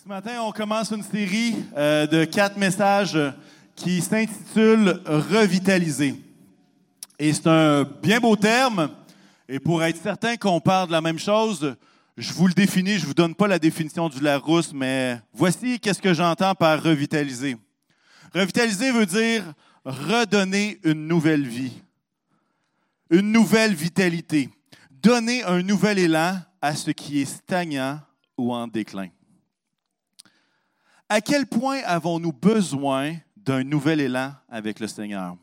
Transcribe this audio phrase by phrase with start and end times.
[0.00, 3.18] Ce matin, on commence une série euh, de quatre messages
[3.74, 6.14] qui s'intitule Revitaliser.
[7.18, 8.90] Et c'est un bien beau terme.
[9.48, 11.74] Et pour être certain qu'on parle de la même chose,
[12.16, 15.80] je vous le définis, je ne vous donne pas la définition du Larousse, mais voici
[15.80, 17.56] qu'est-ce que j'entends par revitaliser.
[18.32, 19.42] Revitaliser veut dire
[19.84, 21.82] redonner une nouvelle vie,
[23.10, 24.48] une nouvelle vitalité,
[24.92, 27.98] donner un nouvel élan à ce qui est stagnant
[28.36, 29.08] ou en déclin.
[31.08, 35.36] À quel point avons-nous besoin d'un nouvel élan avec le Seigneur?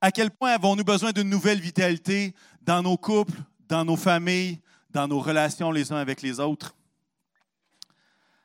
[0.00, 4.60] À quel point avons-nous besoin d'une nouvelle vitalité dans nos couples, dans nos familles,
[4.90, 6.76] dans nos relations les uns avec les autres?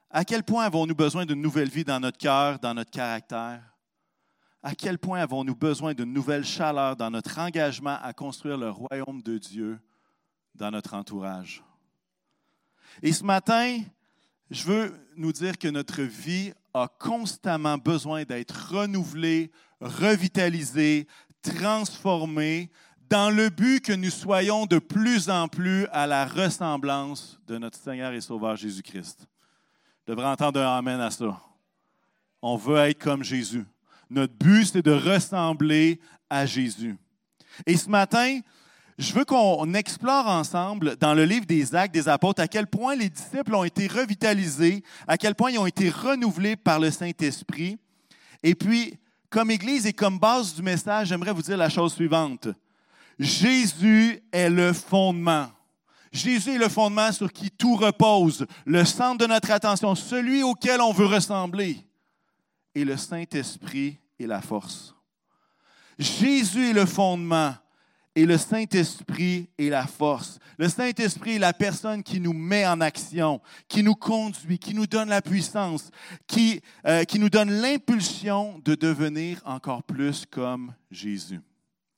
[0.09, 3.61] À quel point avons-nous besoin d'une nouvelle vie dans notre cœur, dans notre caractère?
[4.63, 9.21] À quel point avons-nous besoin d'une nouvelle chaleur dans notre engagement à construire le royaume
[9.21, 9.79] de Dieu
[10.55, 11.63] dans notre entourage?
[13.03, 13.81] Et ce matin,
[14.49, 21.07] je veux nous dire que notre vie a constamment besoin d'être renouvelée, revitalisée,
[21.41, 22.69] transformée,
[23.09, 27.77] dans le but que nous soyons de plus en plus à la ressemblance de notre
[27.77, 29.27] Seigneur et Sauveur Jésus-Christ.
[30.05, 31.41] Je devrais entendre un Amen à ça.
[32.41, 33.65] On veut être comme Jésus.
[34.09, 35.99] Notre but, c'est de ressembler
[36.29, 36.97] à Jésus.
[37.65, 38.39] Et ce matin,
[38.97, 42.95] je veux qu'on explore ensemble dans le livre des Actes des Apôtres à quel point
[42.95, 47.77] les disciples ont été revitalisés, à quel point ils ont été renouvelés par le Saint-Esprit.
[48.41, 48.97] Et puis,
[49.29, 52.47] comme Église et comme base du message, j'aimerais vous dire la chose suivante.
[53.19, 55.47] Jésus est le fondement.
[56.11, 60.81] Jésus est le fondement sur qui tout repose, le centre de notre attention, celui auquel
[60.81, 61.85] on veut ressembler.
[62.73, 64.95] Et le Saint-Esprit est la force.
[65.99, 67.53] Jésus est le fondement
[68.17, 70.39] et le Saint-Esprit est la force.
[70.57, 74.87] Le Saint-Esprit est la personne qui nous met en action, qui nous conduit, qui nous
[74.87, 75.91] donne la puissance,
[76.25, 81.39] qui, euh, nous donne l'impulsion de devenir encore plus comme Jésus.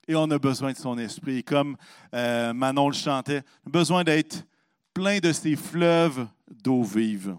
[0.09, 1.41] Et on a besoin de son esprit.
[1.41, 1.77] Comme
[2.13, 4.45] euh, Manon le chantait, besoin d'être
[4.93, 7.37] plein de ces fleuves d'eau vive.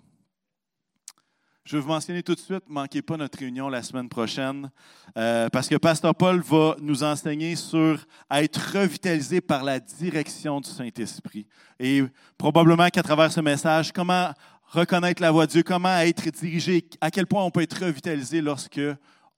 [1.71, 4.73] Je vais vous mentionner tout de suite, ne manquez pas notre réunion la semaine prochaine,
[5.17, 10.69] euh, parce que Pasteur Paul va nous enseigner sur être revitalisé par la direction du
[10.69, 11.47] Saint-Esprit.
[11.79, 12.03] Et
[12.37, 14.33] probablement qu'à travers ce message, comment
[14.65, 18.41] reconnaître la voix de Dieu, comment être dirigé, à quel point on peut être revitalisé
[18.41, 18.81] lorsque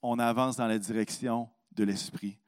[0.00, 2.38] on avance dans la direction de l'Esprit.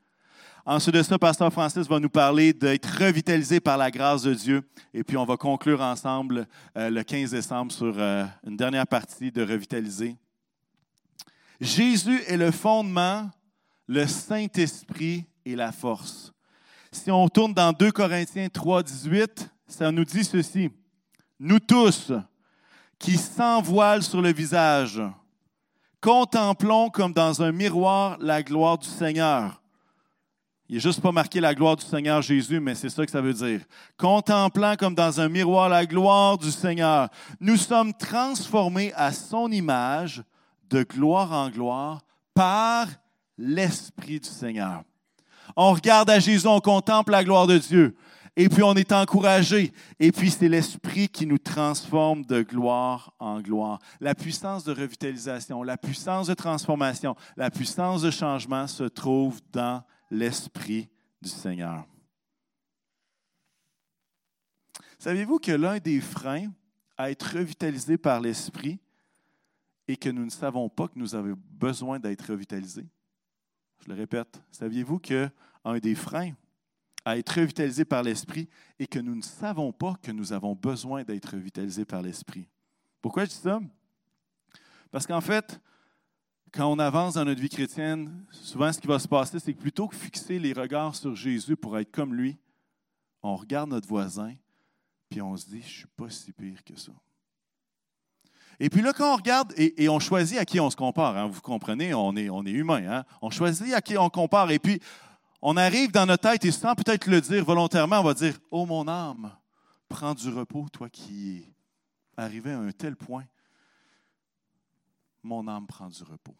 [0.66, 4.62] Ensuite de ça, Pasteur Francis va nous parler d'être revitalisé par la grâce de Dieu.
[4.94, 6.46] Et puis, on va conclure ensemble
[6.78, 10.16] euh, le 15 décembre sur euh, une dernière partie de revitaliser.
[11.60, 13.30] Jésus est le fondement,
[13.86, 16.32] le Saint-Esprit est la force.
[16.90, 20.70] Si on tourne dans 2 Corinthiens 3, 18, ça nous dit ceci.
[21.38, 22.10] Nous tous
[22.98, 25.02] qui sans voile sur le visage,
[26.00, 29.60] contemplons comme dans un miroir la gloire du Seigneur
[30.68, 33.20] il n'est juste pas marqué la gloire du Seigneur Jésus, mais c'est ça que ça
[33.20, 33.60] veut dire.
[33.98, 40.22] Contemplant comme dans un miroir la gloire du Seigneur, nous sommes transformés à son image
[40.70, 42.00] de gloire en gloire
[42.32, 42.88] par
[43.36, 44.82] l'Esprit du Seigneur.
[45.54, 47.94] On regarde à Jésus, on contemple la gloire de Dieu,
[48.34, 49.70] et puis on est encouragé,
[50.00, 53.80] et puis c'est l'Esprit qui nous transforme de gloire en gloire.
[54.00, 59.82] La puissance de revitalisation, la puissance de transformation, la puissance de changement se trouve dans
[60.10, 60.88] l'Esprit
[61.20, 61.86] du Seigneur.
[64.98, 66.52] Savez-vous que l'un des freins
[66.96, 68.78] à être revitalisé par l'Esprit
[69.86, 72.86] est que nous ne savons pas que nous avons besoin d'être revitalisés?
[73.80, 75.28] Je le répète, saviez-vous que
[75.64, 76.32] un des freins
[77.04, 78.48] à être revitalisé par l'Esprit
[78.78, 82.48] est que nous ne savons pas que nous avons besoin d'être revitalisés par l'Esprit?
[83.02, 83.60] Pourquoi je dis ça?
[84.90, 85.60] Parce qu'en fait,
[86.54, 89.60] quand on avance dans notre vie chrétienne, souvent ce qui va se passer, c'est que
[89.60, 92.38] plutôt que fixer les regards sur Jésus pour être comme lui,
[93.22, 94.34] on regarde notre voisin,
[95.08, 96.92] puis on se dit, je ne suis pas si pire que ça.
[98.60, 101.26] Et puis là, quand on regarde et, on choisit à qui on se compare, hein,
[101.26, 104.80] vous comprenez, on est, humain, hein, on choisit à qui on compare, et puis
[105.42, 108.64] on arrive dans notre tête, et sans peut-être le dire volontairement, on va dire, oh
[108.64, 109.36] mon âme,
[109.88, 111.54] prends du repos, toi qui es
[112.16, 113.24] arrivé à un tel point,
[115.24, 116.36] mon âme prend du repos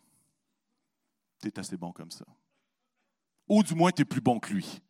[1.51, 2.25] tu assez bon comme ça.
[3.49, 4.81] Ou du moins, tu es plus bon que lui.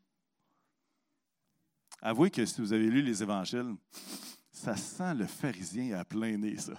[2.00, 3.74] Avouez que si vous avez lu les évangiles,
[4.52, 6.74] ça sent le pharisien à plein nez, ça.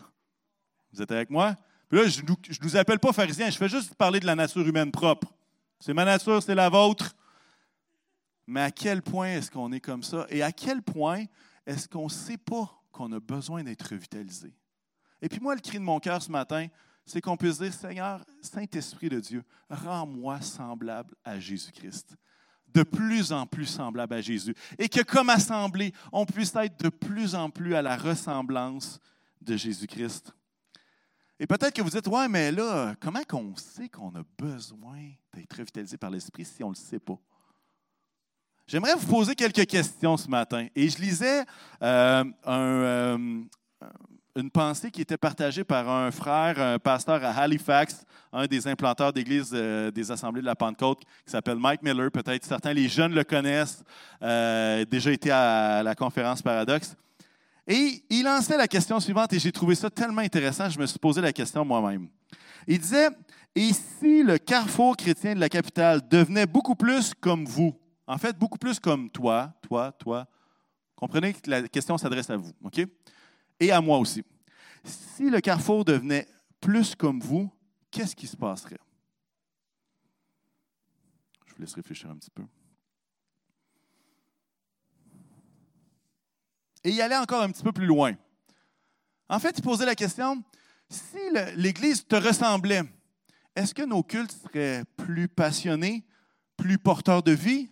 [0.92, 1.56] Vous êtes avec moi?
[1.90, 4.66] Puis là, je ne nous appelle pas pharisien, je fais juste parler de la nature
[4.68, 5.34] humaine propre.
[5.80, 7.16] C'est ma nature, c'est la vôtre.
[8.48, 10.26] Mais à quel point est-ce qu'on est comme ça?
[10.30, 11.26] Et à quel point
[11.66, 14.54] est-ce qu'on ne sait pas qu'on a besoin d'être revitalisé?
[15.22, 16.68] Et puis moi, le cri de mon cœur ce matin,
[17.06, 22.16] c'est qu'on puisse dire, Seigneur, Saint-Esprit de Dieu, rends-moi semblable à Jésus-Christ.
[22.68, 24.54] De plus en plus semblable à Jésus.
[24.78, 29.00] Et que comme assemblée, on puisse être de plus en plus à la ressemblance
[29.42, 30.34] de Jésus-Christ.
[31.40, 35.58] Et peut-être que vous dites, ouais, mais là, comment qu'on sait qu'on a besoin d'être
[35.58, 37.20] revitalisé par l'Esprit si on ne le sait pas?
[38.68, 40.68] J'aimerais vous poser quelques questions ce matin.
[40.76, 41.46] Et je lisais
[41.82, 43.44] euh, euh,
[44.36, 49.14] une pensée qui était partagée par un frère, un pasteur à Halifax, un des implanteurs
[49.14, 52.12] d'église euh, des Assemblées de la Pentecôte, qui s'appelle Mike Miller.
[52.12, 53.84] Peut-être certains, les jeunes le connaissent,
[54.22, 56.96] déjà été à la conférence Paradoxe.
[57.68, 61.00] Et il lançait la question suivante, et j'ai trouvé ça tellement intéressant, je me suis
[61.00, 62.08] posé la question moi-même.
[62.68, 63.10] Il disait,
[63.56, 67.74] et si le carrefour chrétien de la capitale devenait beaucoup plus comme vous,
[68.06, 70.28] en fait, beaucoup plus comme toi, toi, toi.
[70.96, 72.86] Comprenez que la question s'adresse à vous, OK?
[73.60, 74.24] Et à moi aussi.
[74.84, 76.28] Si le carrefour devenait
[76.60, 77.52] plus comme vous,
[77.92, 78.80] qu'est-ce qui se passerait?
[81.46, 82.44] Je vous laisse réfléchir un petit peu.
[86.84, 88.16] Et y aller encore un petit peu plus loin.
[89.28, 90.44] En fait, il posait la question,
[90.90, 91.18] si
[91.56, 92.84] l'Église te ressemblait,
[93.56, 96.06] est-ce que nos cultes seraient plus passionnés,
[96.58, 97.70] plus porteurs de vie,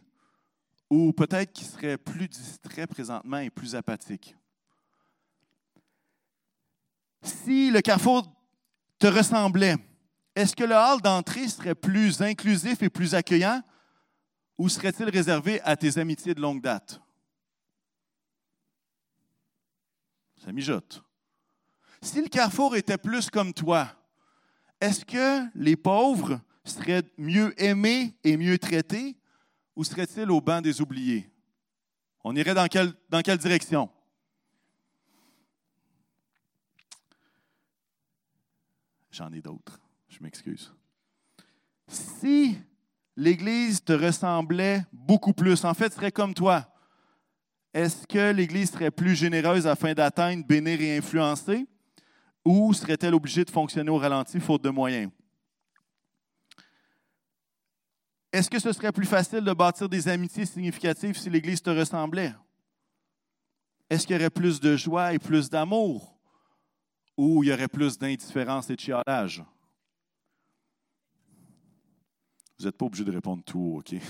[0.90, 4.36] ou peut-être qu'il serait plus distrait présentement et plus apathique.
[7.24, 8.30] Si le carrefour
[9.00, 9.78] te ressemblait,
[10.36, 13.62] est-ce que le hall d'entrée serait plus inclusif et plus accueillant
[14.58, 17.02] ou serait-il réservé à tes amitiés de longue date?
[20.44, 21.04] Ça mijote.
[22.02, 23.88] Si le carrefour était plus comme toi,
[24.82, 29.16] est-ce que les pauvres seraient mieux aimés et mieux traités
[29.76, 31.32] ou serait-il au banc des oubliés?
[32.26, 32.68] On irait dans
[33.22, 33.90] quelle direction?
[39.14, 39.80] J'en ai d'autres,
[40.10, 40.74] je m'excuse.
[41.88, 42.58] Si
[43.16, 46.68] l'Église te ressemblait beaucoup plus, en fait, serait comme toi,
[47.76, 51.68] est-ce que l'Église serait plus généreuse afin d'atteindre, bénir et influencer,
[52.44, 55.12] ou serait-elle obligée de fonctionner au ralenti faute de moyens?
[58.32, 62.34] Est-ce que ce serait plus facile de bâtir des amitiés significatives si l'Église te ressemblait?
[63.92, 66.13] Est-ce qu'il y aurait plus de joie et plus d'amour?
[67.18, 69.44] Ou il y aurait plus d'indifférence et de chialage?
[72.58, 73.96] Vous n'êtes pas obligé de répondre tout, OK?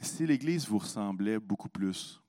[0.00, 2.20] si l'Église vous ressemblait beaucoup plus,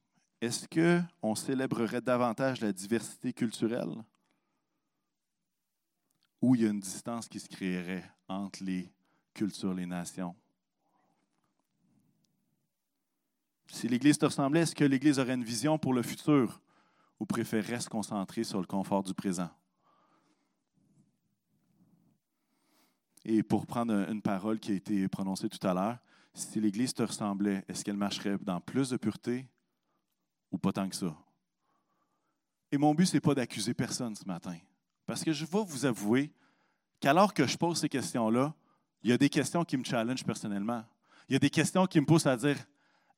[0.42, 4.04] est-ce qu'on célébrerait davantage la diversité culturelle?
[6.42, 8.92] où il y a une distance qui se créerait entre les
[9.33, 10.36] cultures, les nations?
[13.72, 16.62] Si l'Église te ressemblait, est-ce que l'Église aurait une vision pour le futur
[17.19, 19.50] ou préférerait se concentrer sur le confort du présent?
[23.25, 25.98] Et pour prendre une parole qui a été prononcée tout à l'heure,
[26.34, 29.48] si l'Église te ressemblait, est-ce qu'elle marcherait dans plus de pureté
[30.52, 31.18] ou pas tant que ça?
[32.72, 34.58] Et mon but, ce n'est pas d'accuser personne ce matin.
[35.06, 36.31] Parce que je vais vous avouer
[37.00, 38.54] qu'alors que je pose ces questions-là,
[39.04, 40.84] il y a des questions qui me challengent personnellement.
[41.28, 42.58] Il y a des questions qui me poussent à dire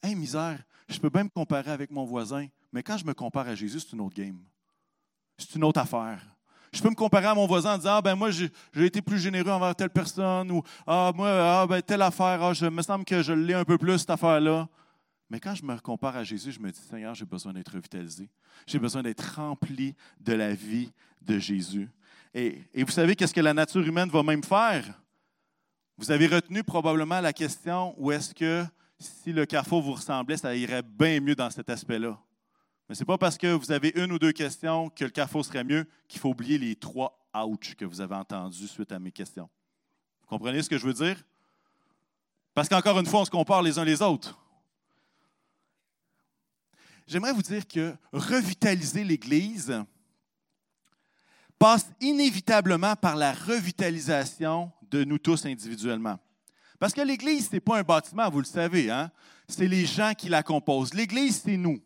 [0.02, 3.48] Hey, misère, je peux bien me comparer avec mon voisin, mais quand je me compare
[3.48, 4.40] à Jésus, c'est une autre game.
[5.38, 6.22] C'est une autre affaire.
[6.72, 9.20] Je peux me comparer à mon voisin en disant Ah, ben moi, j'ai été plus
[9.20, 13.06] généreux envers telle personne, ou Ah, moi, ah, ben, telle affaire, ah, je me semble
[13.06, 14.68] que je l'ai un peu plus, cette affaire-là.
[15.30, 18.30] Mais quand je me compare à Jésus, je me dis Seigneur, j'ai besoin d'être revitalisé.
[18.66, 20.92] J'ai besoin d'être rempli de la vie
[21.22, 21.90] de Jésus.
[22.34, 24.86] Et, vous savez qu'est-ce que la nature humaine va même faire?
[25.98, 28.64] Vous avez retenu probablement la question où est-ce que
[29.00, 32.20] si le carrefour vous ressemblait, ça irait bien mieux dans cet aspect-là.
[32.88, 35.46] Mais ce n'est pas parce que vous avez une ou deux questions que le carrefour
[35.46, 39.12] serait mieux qu'il faut oublier les trois ouch que vous avez entendus suite à mes
[39.12, 39.50] questions.
[40.22, 41.24] Vous comprenez ce que je veux dire?
[42.54, 44.38] Parce qu'encore une fois, on se compare les uns les autres.
[47.08, 49.84] J'aimerais vous dire que revitaliser l'Église,
[51.58, 56.20] passe inévitablement par la revitalisation de nous tous individuellement.
[56.80, 59.12] Parce que l'Église, ce n'est pas un bâtiment, vous le savez, hein?
[59.48, 60.94] c'est les gens qui la composent.
[60.94, 61.82] L'Église, c'est nous.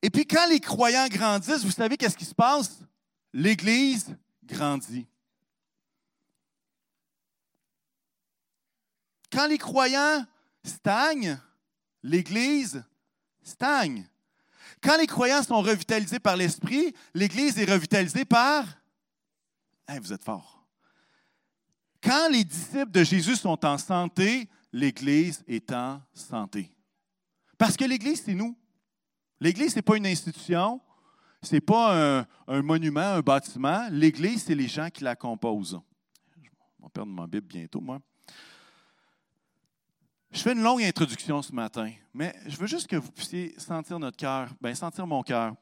[0.00, 2.78] Et puis quand les croyants grandissent, vous savez qu'est-ce qui se passe?
[3.32, 5.06] L'Église grandit.
[9.30, 10.24] Quand les croyants
[10.62, 11.38] stagnent,
[12.02, 12.82] l'Église
[13.42, 14.08] stagne.
[14.80, 18.64] Quand les croyants sont revitalisés par l'Esprit, l'Église est revitalisée par...
[19.88, 20.57] vous êtes fort.
[22.02, 26.70] Quand les disciples de Jésus sont en santé, l'Église est en santé.
[27.56, 28.56] Parce que l'Église, c'est nous.
[29.40, 30.80] L'Église, ce n'est pas une institution,
[31.42, 33.88] ce n'est pas un, monument, un bâtiment.
[33.90, 35.80] L'Église, c'est les gens qui la composent.
[36.36, 38.00] Je vais perdre ma Bible bientôt, moi.
[40.30, 43.98] Je fais une longue introduction ce matin, mais je veux juste que vous puissiez sentir
[43.98, 45.54] notre cœur, bien sentir mon cœur,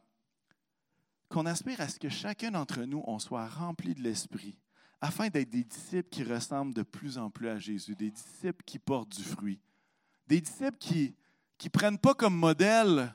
[1.28, 4.56] qu'on aspire à ce que chacun d'entre nous, on soit rempli de l'Esprit,
[5.00, 8.78] afin d'être des disciples qui ressemblent de plus en plus à Jésus, des disciples qui
[8.78, 9.60] portent du fruit,
[10.26, 11.14] des disciples qui
[11.62, 13.12] ne prennent pas comme modèle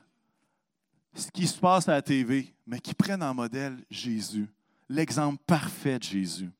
[1.14, 4.48] ce qui se passe à la TV, mais qui prennent en modèle Jésus,
[4.88, 6.50] l'exemple parfait de Jésus.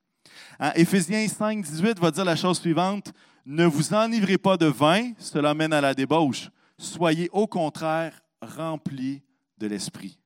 [0.59, 3.13] Hein, Éphésiens 5, 18 va dire la chose suivante
[3.47, 6.51] Ne vous enivrez pas de vin, cela mène à la débauche.
[6.79, 9.23] Soyez au contraire remplis
[9.59, 10.19] de l'Esprit.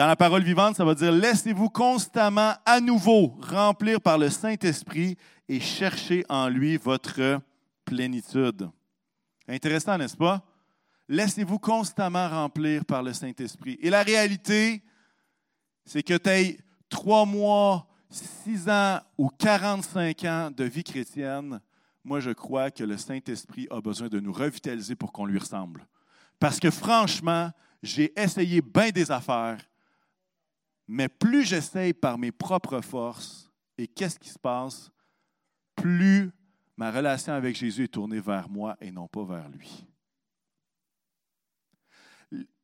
[0.00, 5.18] Dans la parole vivante, ça va dire Laissez-vous constamment à nouveau remplir par le Saint-Esprit
[5.46, 7.42] et cherchez en lui votre
[7.84, 8.70] plénitude.
[9.46, 10.42] Intéressant, n'est-ce pas?
[11.06, 13.78] Laissez-vous constamment remplir par le Saint-Esprit.
[13.82, 14.82] Et la réalité,
[15.84, 21.60] c'est que tu aies trois mois, six ans ou 45 ans de vie chrétienne,
[22.04, 25.86] moi je crois que le Saint-Esprit a besoin de nous revitaliser pour qu'on lui ressemble.
[26.38, 27.50] Parce que franchement,
[27.82, 29.58] j'ai essayé bien des affaires,
[30.90, 34.90] mais plus j'essaye par mes propres forces, et qu'est-ce qui se passe?
[35.76, 36.30] Plus
[36.76, 39.86] ma relation avec Jésus est tournée vers moi et non pas vers lui.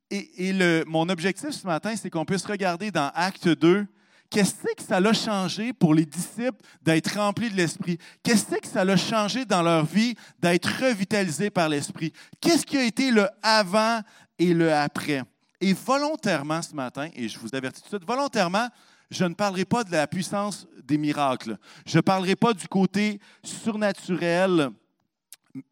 [0.09, 0.53] Et,
[0.85, 3.87] mon objectif ce matin, c'est qu'on puisse regarder dans Acte 2
[4.29, 7.97] Qu'est-ce que ça a changé pour les disciples d'être remplis de l'Esprit?
[8.23, 12.11] Qu'est-ce que ça a changé dans leur vie d'être revitalisés par l'Esprit?
[12.41, 14.01] Qu'est-ce qui a été le avant
[14.37, 15.23] et le après?
[15.59, 18.69] Et volontairement ce matin, et je vous avertis tout de suite, volontairement,
[19.09, 21.57] je ne parlerai pas de la puissance des miracles.
[21.85, 24.69] Je ne parlerai pas du côté surnaturel,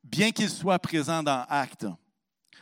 [0.04, 1.88] bien qu'il soit présent dans Actes.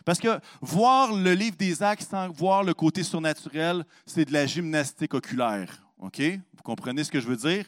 [0.04, 4.46] Parce que voir le livre des actes sans voir le côté surnaturel, c'est de la
[4.46, 5.82] gymnastique oculaire.
[6.00, 6.20] OK?
[6.20, 7.66] Vous comprenez ce que je veux dire?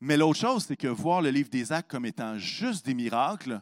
[0.00, 3.60] Mais l'autre chose, c'est que voir le livre des actes comme étant juste des miracles,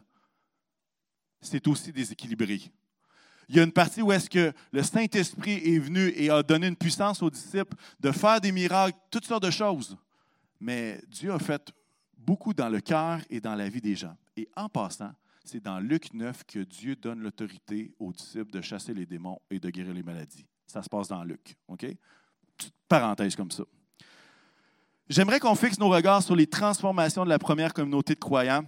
[1.41, 2.71] c'est aussi déséquilibré.
[3.49, 6.67] Il y a une partie où est-ce que le Saint-Esprit est venu et a donné
[6.67, 9.97] une puissance aux disciples de faire des miracles, toutes sortes de choses.
[10.59, 11.73] Mais Dieu a fait
[12.15, 14.15] beaucoup dans le cœur et dans la vie des gens.
[14.37, 15.11] Et en passant,
[15.43, 19.59] c'est dans Luc 9 que Dieu donne l'autorité aux disciples de chasser les démons et
[19.59, 20.45] de guérir les maladies.
[20.67, 21.55] Ça se passe dans Luc.
[21.67, 21.87] OK?
[22.55, 23.63] Petite parenthèse comme ça.
[25.09, 28.63] J'aimerais qu'on fixe nos regards sur les transformations de la première communauté de croyants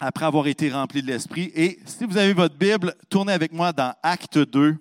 [0.00, 1.52] après avoir été remplis de l'Esprit.
[1.54, 4.76] Et si vous avez votre Bible, tournez avec moi dans Acte 2.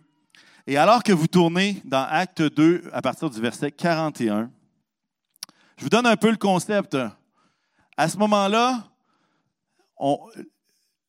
[0.65, 4.50] Et alors que vous tournez dans Acte 2 à partir du verset 41,
[5.77, 6.98] je vous donne un peu le concept.
[7.98, 8.84] À ce moment-là,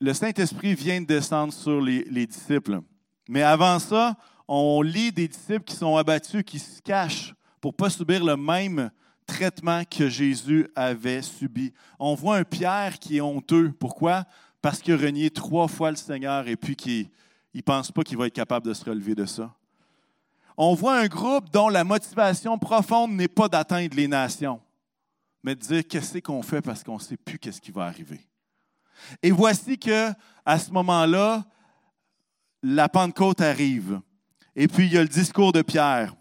[0.00, 2.80] le Saint-Esprit vient de descendre sur les, disciples.
[3.28, 7.76] Mais avant ça, on lit des disciples qui sont abattus, qui se cachent pour ne
[7.76, 8.90] pas subir le même
[9.26, 11.72] traitement que Jésus avait subi.
[11.98, 13.72] On voit un Pierre qui est honteux.
[13.78, 14.24] Pourquoi?
[14.60, 17.08] Parce qu'il a renié trois fois le Seigneur et puis qu'il
[17.54, 19.54] ne pense pas qu'il va être capable de se relever de ça.
[20.56, 24.60] On voit un groupe dont la motivation profonde n'est pas d'atteindre les nations,
[25.42, 28.20] mais de dire qu'est-ce qu'on fait parce qu'on ne sait plus qu'est-ce qui va arriver?
[29.22, 30.10] Et voici que,
[30.46, 31.44] à ce moment-là,
[32.62, 34.00] la Pentecôte arrive.
[34.54, 36.14] Et puis, il y a le discours de Pierre.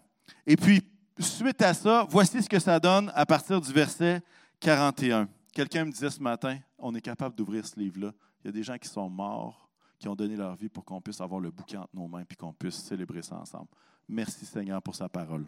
[0.46, 0.82] Et puis,
[1.22, 4.22] suite à ça, voici ce que ça donne à partir du verset
[4.60, 5.28] 41.
[5.52, 8.12] Quelqu'un me disait ce matin, on est capable d'ouvrir ce livre-là.
[8.42, 9.68] Il y a des gens qui sont morts,
[9.98, 12.34] qui ont donné leur vie pour qu'on puisse avoir le bouquin entre nos mains et
[12.34, 13.68] qu'on puisse célébrer ça ensemble.
[14.08, 15.46] Merci Seigneur pour sa parole.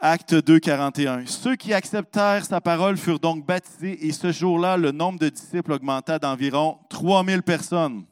[0.00, 1.26] Acte 2, 41.
[1.26, 5.72] Ceux qui acceptèrent sa parole furent donc baptisés et ce jour-là, le nombre de disciples
[5.72, 8.04] augmenta d'environ 3000 personnes.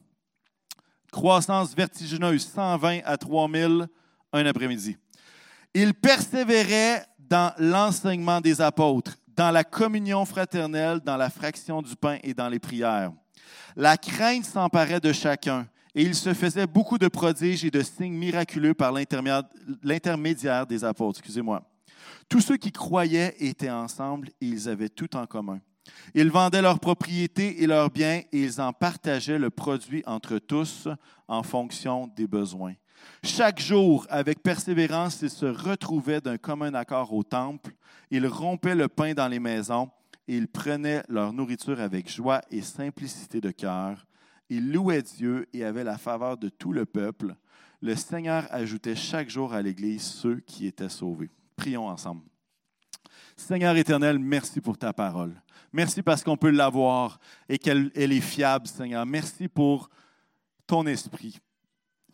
[1.11, 3.87] Croissance vertigineuse, 120 à 3000
[4.33, 4.97] un après-midi.
[5.73, 12.17] Ils persévéraient dans l'enseignement des apôtres, dans la communion fraternelle, dans la fraction du pain
[12.23, 13.11] et dans les prières.
[13.75, 18.17] La crainte s'emparait de chacun et il se faisait beaucoup de prodiges et de signes
[18.17, 21.19] miraculeux par l'intermédiaire des apôtres.
[21.19, 21.63] Excusez-moi.
[22.29, 25.59] Tous ceux qui croyaient étaient ensemble et ils avaient tout en commun.
[26.13, 30.87] Ils vendaient leurs propriétés et leurs biens et ils en partageaient le produit entre tous
[31.27, 32.73] en fonction des besoins.
[33.23, 37.73] Chaque jour, avec persévérance, ils se retrouvaient d'un commun accord au temple.
[38.11, 39.89] Ils rompaient le pain dans les maisons
[40.27, 44.05] et ils prenaient leur nourriture avec joie et simplicité de cœur.
[44.49, 47.35] Ils louaient Dieu et avaient la faveur de tout le peuple.
[47.81, 51.29] Le Seigneur ajoutait chaque jour à l'Église ceux qui étaient sauvés.
[51.55, 52.23] Prions ensemble.
[53.35, 55.33] Seigneur éternel, merci pour ta parole.
[55.73, 59.05] Merci parce qu'on peut l'avoir et qu'elle est fiable, Seigneur.
[59.05, 59.89] Merci pour
[60.65, 61.39] ton esprit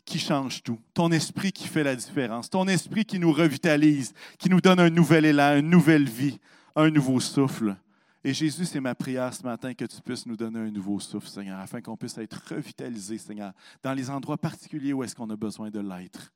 [0.05, 4.50] qui change tout, ton esprit qui fait la différence, ton esprit qui nous revitalise, qui
[4.50, 6.39] nous donne un nouvel élan, une nouvelle vie,
[6.75, 7.75] un nouveau souffle.
[8.25, 11.27] Et Jésus, c'est ma prière ce matin que tu puisses nous donner un nouveau souffle,
[11.27, 15.36] Seigneur, afin qu'on puisse être revitalisé, Seigneur, dans les endroits particuliers où est-ce qu'on a
[15.36, 16.31] besoin de l'être.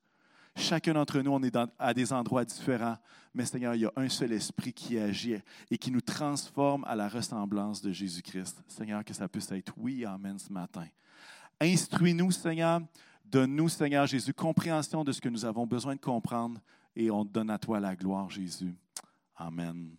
[0.54, 2.96] Chacun d'entre nous, on est à des endroits différents,
[3.32, 5.36] mais Seigneur, il y a un seul esprit qui agit
[5.70, 8.62] et qui nous transforme à la ressemblance de Jésus-Christ.
[8.66, 10.86] Seigneur, que ça puisse être oui, Amen ce matin.
[11.60, 12.80] Instruis-nous, Seigneur.
[13.30, 16.58] Donne-nous, Seigneur Jésus, compréhension de ce que nous avons besoin de comprendre
[16.96, 18.74] et on donne à toi la gloire, Jésus.
[19.36, 19.90] Amen.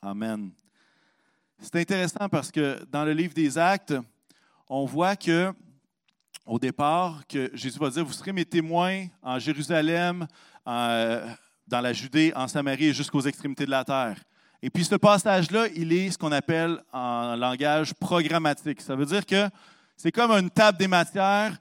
[0.00, 0.50] Amen.
[1.58, 3.94] C'est intéressant parce que dans le livre des Actes,
[4.66, 5.52] on voit que
[6.46, 10.26] au départ, que Jésus va dire, vous serez mes témoins en Jérusalem,
[10.64, 11.36] dans
[11.70, 14.22] la Judée, en Samarie et jusqu'aux extrémités de la terre.
[14.62, 18.80] Et puis ce passage-là, il est ce qu'on appelle en langage programmatique.
[18.80, 19.50] Ça veut dire que
[19.98, 21.58] c'est comme une table des matières,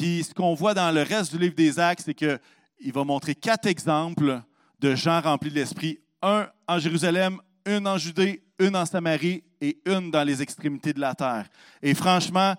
[0.00, 2.38] puis ce qu'on voit dans le reste du livre des Actes, c'est qu'il
[2.94, 4.40] va montrer quatre exemples
[4.78, 5.98] de gens remplis de l'Esprit.
[6.22, 11.00] Un en Jérusalem, une en Judée, une en Samarie et une dans les extrémités de
[11.00, 11.50] la terre.
[11.82, 12.54] Et franchement,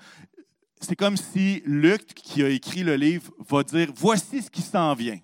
[0.82, 4.94] c'est comme si Luc, qui a écrit le livre, va dire, voici ce qui s'en
[4.94, 5.18] vient.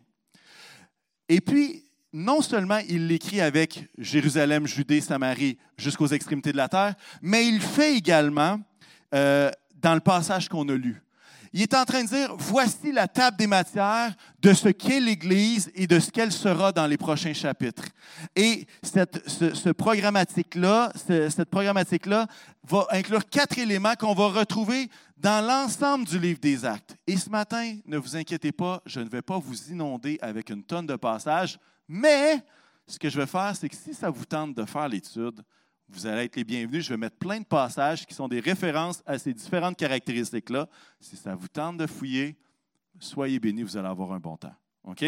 [1.29, 6.95] Et puis, non seulement il l'écrit avec Jérusalem, Judée, Samarie, jusqu'aux extrémités de la terre,
[7.21, 8.59] mais il fait également
[9.13, 11.03] euh, dans le passage qu'on a lu.
[11.53, 15.71] Il est en train de dire, voici la table des matières de ce qu'est l'Église
[15.75, 17.85] et de ce qu'elle sera dans les prochains chapitres.
[18.35, 22.27] Et cette, ce, programmatique-là, cette programmatique-là
[22.63, 26.95] va inclure quatre éléments qu'on va retrouver dans l'ensemble du livre des actes.
[27.07, 30.63] Et ce matin, ne vous inquiétez pas, je ne vais pas vous inonder avec une
[30.63, 32.43] tonne de passages, mais
[32.85, 35.41] ce que je vais faire, c'est que si ça vous tente de faire l'étude,
[35.89, 36.85] vous allez être les bienvenus.
[36.85, 40.67] Je vais mettre plein de passages qui sont des références à ces différentes caractéristiques-là.
[40.99, 42.37] Si ça vous tente de fouiller,
[42.99, 44.53] soyez bénis, vous allez avoir un bon temps.
[44.83, 45.03] OK?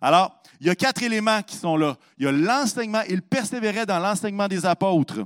[0.00, 1.96] Alors, il y a quatre éléments qui sont là.
[2.18, 5.24] Il y a l'enseignement, il persévérait dans l'enseignement des apôtres.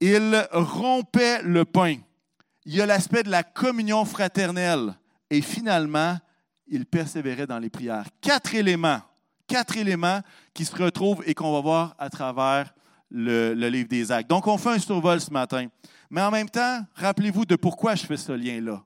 [0.00, 1.96] Il rompait le pain.
[2.64, 4.94] Il y a l'aspect de la communion fraternelle.
[5.30, 6.18] Et finalement,
[6.66, 8.06] il persévérait dans les prières.
[8.20, 9.00] Quatre éléments,
[9.46, 10.20] quatre éléments
[10.54, 12.72] qui se retrouvent et qu'on va voir à travers
[13.12, 14.30] le, livre des actes.
[14.30, 15.66] Donc, on fait un survol ce matin.
[16.10, 18.82] Mais en même temps, rappelez-vous de pourquoi je fais ce lien-là.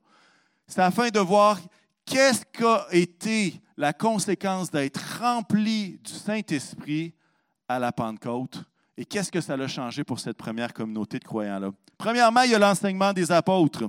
[0.67, 1.59] C'est afin de voir
[2.05, 7.13] qu'est-ce qu'a été la conséquence d'être rempli du Saint-Esprit
[7.67, 8.63] à la Pentecôte
[8.97, 11.71] et qu'est-ce que ça a changé pour cette première communauté de croyants-là.
[11.97, 13.85] Premièrement, il y a l'enseignement des apôtres.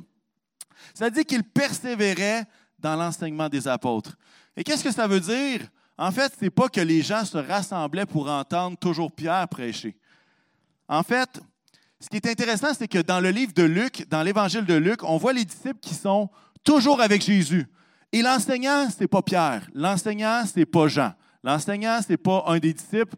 [0.95, 2.45] Ça dit qu'ils persévéraient
[2.79, 4.17] dans l'enseignement des apôtres.
[4.57, 5.69] Et qu'est-ce que ça veut dire?
[5.97, 9.97] En fait, ce n'est pas que les gens se rassemblaient pour entendre toujours Pierre prêcher.
[10.89, 11.41] En fait,
[12.01, 15.03] ce qui est intéressant, c'est que dans le livre de Luc, dans l'évangile de Luc,
[15.03, 16.31] on voit les disciples qui sont
[16.65, 17.67] toujours avec Jésus.
[18.13, 19.69] Et l'enseignant, ce n'est pas Pierre.
[19.75, 21.13] L'enseignant, ce n'est pas Jean.
[21.43, 23.17] L'enseignant, ce n'est pas un des disciples,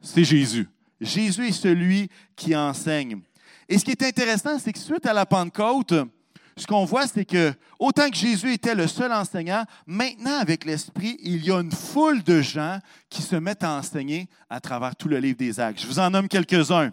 [0.00, 0.68] c'est Jésus.
[1.00, 3.20] Jésus est celui qui enseigne.
[3.68, 5.94] Et ce qui est intéressant, c'est que suite à la Pentecôte,
[6.56, 11.16] ce qu'on voit, c'est que autant que Jésus était le seul enseignant, maintenant avec l'Esprit,
[11.20, 12.78] il y a une foule de gens
[13.10, 15.80] qui se mettent à enseigner à travers tout le livre des Actes.
[15.80, 16.92] Je vous en nomme quelques-uns.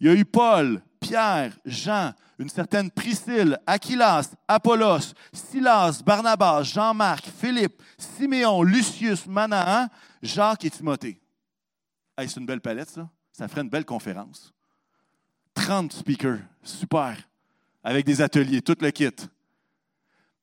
[0.00, 7.26] Il y a eu Paul, Pierre, Jean, une certaine Priscille, Aquilas, Apollos, Silas, Barnabas, Jean-Marc,
[7.26, 9.88] Philippe, Siméon, Lucius, Manahan,
[10.22, 11.20] Jacques et Timothée.
[12.18, 13.08] c'est une belle palette, ça.
[13.32, 14.52] Ça ferait une belle conférence.
[15.54, 16.40] 30 speakers.
[16.62, 17.16] Super
[17.82, 19.08] avec des ateliers, tout le kit.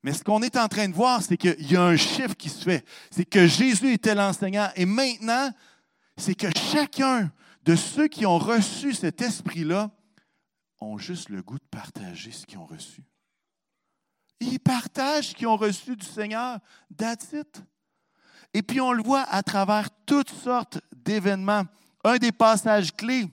[0.04, 2.50] Mais ce qu'on est en train de voir, c'est qu'il y a un chiffre qui
[2.50, 2.86] se fait.
[3.12, 4.69] C'est que Jésus était l'enseignant.
[4.76, 5.52] Et maintenant,
[6.15, 7.32] c'est que chacun
[7.63, 9.91] de ceux qui ont reçu cet esprit-là
[10.80, 13.04] ont juste le goût de partager ce qu'ils ont reçu.
[14.39, 16.60] Ils partagent ce qu'ils ont reçu du Seigneur.
[16.95, 17.36] That's.
[18.54, 21.63] Et puis on le voit à travers toutes sortes d'événements.
[22.04, 23.28] Un des passages clés,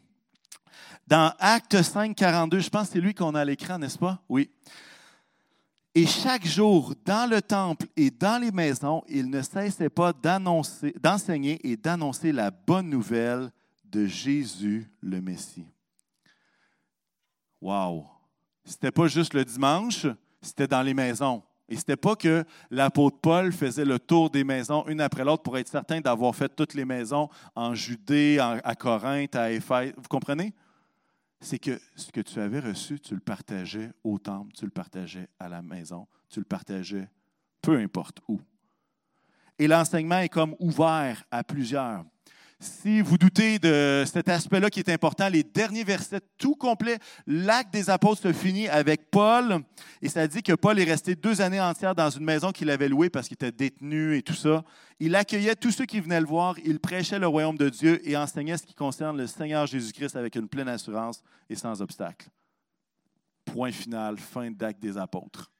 [1.07, 4.23] dans Acte 5, 42, je pense que c'est lui qu'on a à l'écran, n'est-ce pas?
[4.29, 4.51] Oui.
[5.95, 11.61] Et chaque jour, dans le temple et dans les maisons, il ne cessait pas d'enseigner
[11.63, 13.53] et d'annoncer la bonne nouvelle
[13.85, 15.67] de Jésus le Messie.
[17.61, 18.07] Wow!
[18.65, 20.07] C'était pas juste le dimanche,
[20.43, 21.43] c'était dans les maisons.
[21.69, 25.43] Et ce n'était pas que l'apôtre Paul faisait le tour des maisons une après l'autre
[25.43, 29.93] pour être certain d'avoir fait toutes les maisons en Judée, à Corinthe, à Éphèse.
[29.97, 30.53] Vous comprenez?
[31.41, 35.29] C'est que ce que tu avais reçu, tu le partageais au temple, tu le partageais
[35.39, 37.09] à la maison, tu le partageais
[37.65, 38.41] peu importe où.
[39.59, 42.05] Et l'enseignement est comme ouvert à plusieurs.
[42.61, 47.73] Si vous doutez de cet aspect-là qui est important, les derniers versets tout complet, l'acte
[47.73, 49.61] des apôtres se finit avec Paul,
[50.01, 52.89] et ça dit que Paul est resté deux années entières dans une maison qu'il avait
[52.89, 54.65] louée parce qu'il était détenu et tout ça.
[55.01, 58.17] Il accueillait tous ceux qui venaient le voir, il prêchait le royaume de Dieu et
[58.17, 62.29] enseignait ce qui concerne le Seigneur Jésus-Christ avec une pleine assurance et sans obstacle.
[63.45, 65.54] Point final, fin d'acte des apôtres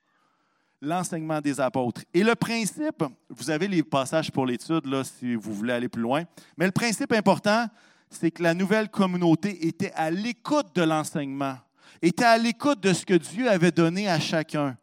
[0.85, 2.03] l'enseignement des apôtres.
[2.13, 6.03] Et le principe, vous avez les passages pour l'étude là, si vous voulez aller plus
[6.03, 6.25] loin,
[6.57, 7.67] mais le principe important,
[8.11, 11.57] c'est que la nouvelle communauté était à l'écoute de l'enseignement,
[12.01, 14.77] était à l'écoute de ce que Dieu avait donné à chacun.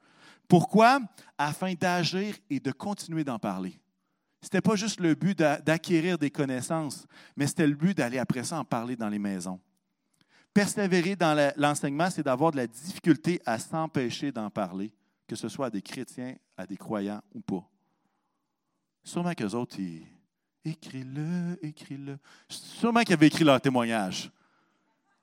[0.48, 1.00] Pourquoi?
[1.38, 3.80] Afin d'agir et de continuer d'en parler.
[4.42, 8.44] Ce n'était pas juste le but d'acquérir des connaissances, mais c'était le but d'aller après
[8.44, 9.60] ça en parler dans les maisons.
[10.54, 14.92] Persévérer dans l'enseignement, c'est d'avoir de la difficulté à s'empêcher d'en parler
[15.32, 17.65] que ce soit à des chrétiens, à des croyants ou pas.
[19.02, 20.06] Sûrement qu'eux autres, ils.
[20.65, 22.20] Écris-le, écris-le.
[22.50, 24.30] Sûrement qu'ils avaient écrit leur témoignage.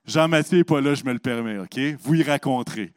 [0.06, 1.78] Jean-Mathieu n'est pas là, je me le permets, OK?
[2.00, 2.94] Vous y raconterez.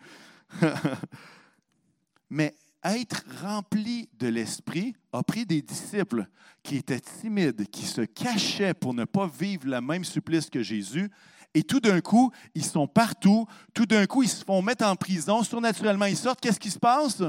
[2.30, 6.26] Mais être rempli de l'Esprit a pris des disciples
[6.64, 11.12] qui étaient timides, qui se cachaient pour ne pas vivre le même supplice que Jésus,
[11.54, 13.46] et tout d'un coup, ils sont partout.
[13.74, 15.44] Tout d'un coup, ils se font mettre en prison.
[15.44, 16.40] Surnaturellement, ils sortent.
[16.40, 17.22] Qu'est-ce qui se passe?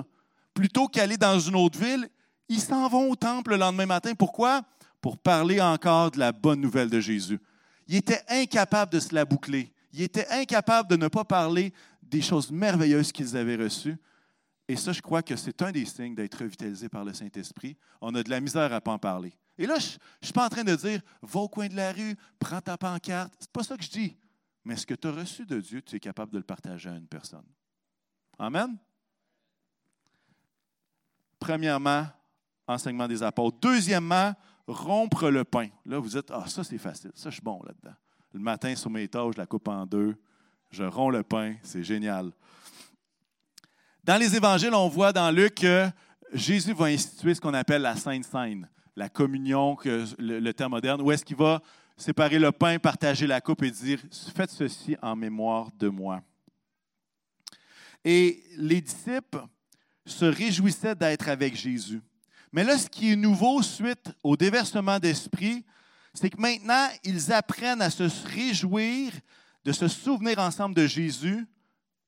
[0.55, 2.09] Plutôt qu'aller dans une autre ville,
[2.49, 4.15] ils s'en vont au temple le lendemain matin.
[4.15, 4.63] Pourquoi?
[5.01, 7.41] Pour parler encore de la bonne nouvelle de Jésus.
[7.89, 9.73] Ils étaient incapables de se la boucler.
[9.93, 13.97] Ils étaient incapables de ne pas parler des choses merveilleuses qu'ils avaient reçues.
[14.69, 17.77] Et ça, je crois que c'est un des signes d'être revitalisé par le Saint-Esprit.
[18.01, 19.35] On a de la misère à ne pas en parler.
[19.63, 21.93] Et là, je ne suis pas en train de dire, va au coin de la
[21.93, 23.33] rue, prends ta pancarte.
[23.39, 24.17] Ce n'est pas ça que je dis.
[24.65, 26.97] Mais ce que tu as reçu de Dieu, tu es capable de le partager à
[26.97, 27.47] une personne.
[28.41, 28.77] Amen?
[31.39, 32.09] Premièrement,
[32.67, 33.57] enseignement des apôtres.
[33.61, 34.35] Deuxièmement,
[34.67, 35.69] rompre le pain.
[35.87, 37.13] Là, vous dites, ah, ça, c'est facile.
[37.15, 37.95] Ça, je suis bon là-dedans.
[38.33, 40.17] Le matin, sur mes tâches, je la coupe en deux.
[40.73, 41.55] Je romps le pain.
[41.63, 42.33] C'est génial.
[44.03, 45.89] Dans les évangiles, on voit dans Luc que
[46.33, 51.01] Jésus va instituer ce qu'on appelle la Sainte Seine la communion, que le, terme moderne,
[51.01, 51.63] où est-ce qu'il va
[51.97, 54.01] séparer le pain, partager la coupe et dire
[54.35, 56.23] Faites ceci en mémoire de moi.
[58.05, 59.45] Et les disciples
[60.05, 62.03] se réjouissaient d'être avec Jésus.
[62.53, 65.65] Mais là, ce qui est nouveau suite au déversement d'esprit,
[66.13, 69.13] c'est que maintenant, ils apprennent à se réjouir,
[69.65, 71.47] de se souvenir ensemble de Jésus.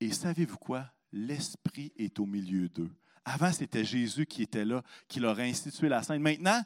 [0.00, 0.86] Et savez-vous quoi?
[1.12, 2.90] L'Esprit est au milieu d'eux.
[3.24, 6.20] Avant, c'était Jésus qui était là, qui leur a institué la scène.
[6.20, 6.62] Maintenant,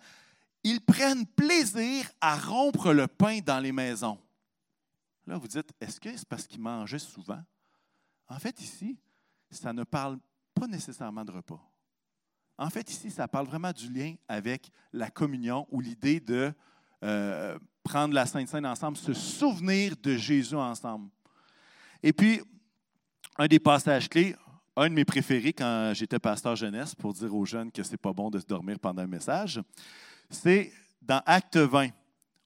[0.64, 4.18] ils prennent plaisir à rompre le pain dans les maisons.
[5.26, 7.42] Là, vous dites, est-ce que c'est parce qu'ils mangeaient souvent?
[8.28, 8.98] En fait, ici,
[9.50, 10.18] ça ne parle
[10.54, 11.62] pas nécessairement de repas.
[12.56, 16.52] En fait, ici, ça parle vraiment du lien avec la communion ou l'idée de
[17.04, 21.08] euh, prendre la Sainte Seine ensemble, se souvenir de Jésus ensemble.
[22.02, 22.40] Et puis,
[23.36, 24.34] un des passages clés,
[24.78, 28.12] un de mes préférés quand j'étais pasteur jeunesse pour dire aux jeunes que c'est pas
[28.12, 29.60] bon de se dormir pendant un message,
[30.30, 31.88] c'est dans Acte 20.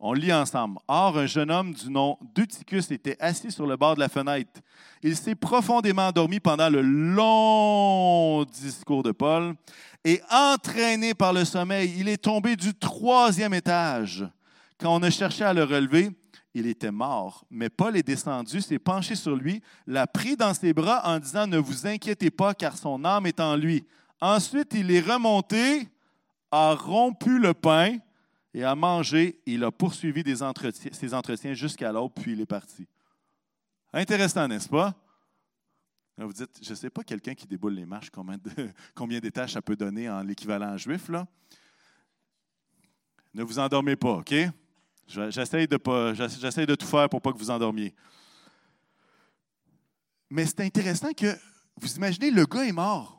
[0.01, 0.79] On lit ensemble.
[0.88, 4.61] Or, un jeune homme du nom d'Uticus était assis sur le bord de la fenêtre.
[5.03, 9.55] Il s'est profondément endormi pendant le long discours de Paul
[10.03, 14.27] et entraîné par le sommeil, il est tombé du troisième étage.
[14.79, 16.11] Quand on a cherché à le relever,
[16.55, 17.45] il était mort.
[17.51, 21.47] Mais Paul est descendu, s'est penché sur lui, l'a pris dans ses bras en disant
[21.47, 23.85] Ne vous inquiétez pas, car son âme est en lui.
[24.21, 25.88] Ensuite, il est remonté,
[26.51, 27.99] a rompu le pain
[28.55, 29.41] et a mangé.
[29.47, 30.23] Il a poursuivi
[30.93, 32.87] ses entretiens jusqu'à l'autre, puis il est parti.
[33.93, 34.95] Intéressant, n'est-ce pas?
[36.19, 38.37] vous dites, je ne sais pas quelqu'un qui déboule les marches, combien,
[38.95, 41.27] combien d'étages ça peut donner en l'équivalent juif, là.
[43.35, 44.35] Ne vous endormez pas, OK?
[45.12, 47.94] J'essaie de, de tout faire pour pas que vous endormiez.
[50.31, 51.37] Mais c'est intéressant que,
[51.77, 53.18] vous imaginez, le gars est mort.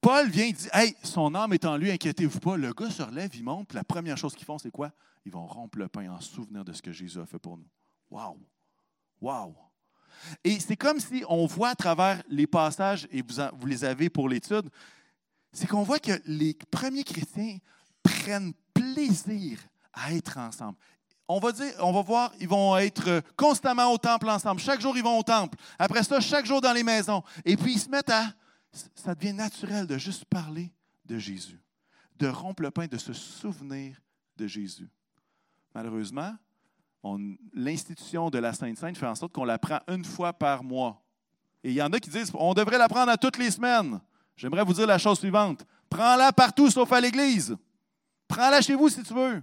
[0.00, 2.56] Paul vient et dit Hey, son âme est en lui, inquiétez-vous pas.
[2.56, 4.90] Le gars se relève, il monte, la première chose qu'ils font, c'est quoi?
[5.24, 7.68] Ils vont rompre le pain en souvenir de ce que Jésus a fait pour nous.
[8.10, 8.40] Waouh
[9.20, 9.54] Waouh
[10.42, 14.10] Et c'est comme si on voit à travers les passages, et vous, vous les avez
[14.10, 14.68] pour l'étude,
[15.52, 17.58] c'est qu'on voit que les premiers chrétiens
[18.02, 19.60] prennent plaisir
[19.92, 20.76] à être ensemble.
[21.28, 24.60] On va dire, on va voir, ils vont être constamment au temple ensemble.
[24.60, 25.56] Chaque jour, ils vont au temple.
[25.78, 27.22] Après ça, chaque jour dans les maisons.
[27.44, 28.32] Et puis, ils se mettent à.
[28.94, 30.72] Ça devient naturel de juste parler
[31.04, 31.60] de Jésus,
[32.18, 33.96] de rompre le pain, de se souvenir
[34.36, 34.88] de Jésus.
[35.74, 36.34] Malheureusement,
[37.52, 41.02] l'institution de la Sainte Sainte fait en sorte qu'on la prend une fois par mois.
[41.62, 44.00] Et il y en a qui disent on devrait la prendre à toutes les semaines.
[44.36, 47.56] J'aimerais vous dire la chose suivante prends-la partout sauf à l'Église.
[48.28, 49.42] Prends-la chez vous si tu veux.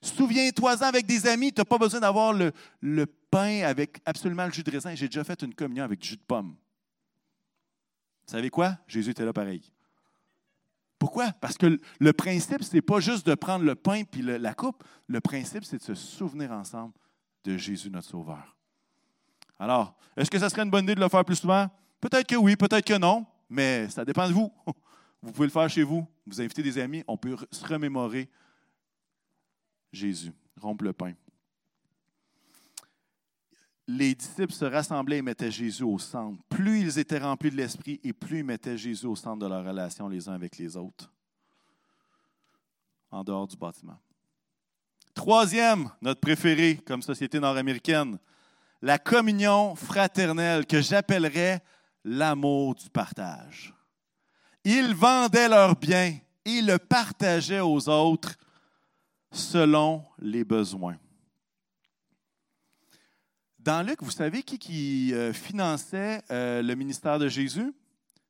[0.00, 1.52] Souviens-toi-en avec des amis.
[1.52, 4.94] Tu n'as pas besoin d'avoir le, le, pain avec absolument le jus de raisin.
[4.94, 6.56] J'ai déjà fait une communion avec du jus de pomme.
[8.26, 8.76] Vous savez quoi?
[8.86, 9.62] Jésus était là pareil.
[10.98, 11.32] Pourquoi?
[11.40, 14.82] Parce que le principe, ce n'est pas juste de prendre le pain puis la coupe.
[15.06, 16.94] Le principe, c'est de se souvenir ensemble
[17.44, 18.56] de Jésus, notre Sauveur.
[19.58, 21.68] Alors, est-ce que ça serait une bonne idée de le faire plus souvent?
[22.00, 24.52] Peut-être que oui, peut-être que non, mais ça dépend de vous.
[25.22, 26.06] Vous pouvez le faire chez vous.
[26.26, 28.28] Vous invitez des amis, on peut se remémorer
[29.96, 31.14] Jésus, rompre le pain.
[33.88, 36.42] Les disciples se rassemblaient et mettaient Jésus au centre.
[36.48, 39.64] Plus ils étaient remplis de l'Esprit et plus ils mettaient Jésus au centre de leur
[39.64, 41.12] relation les uns avec les autres,
[43.10, 43.98] en dehors du bâtiment.
[45.14, 48.18] Troisième, notre préféré comme société nord-américaine,
[48.82, 51.62] la communion fraternelle que j'appellerais
[52.04, 53.72] l'amour du partage.
[54.64, 58.36] Ils vendaient leurs biens et le partageaient aux autres
[59.32, 60.96] selon les besoins.
[63.58, 67.74] Dans Luc, vous savez qui, euh, finançait euh, le ministère de Jésus?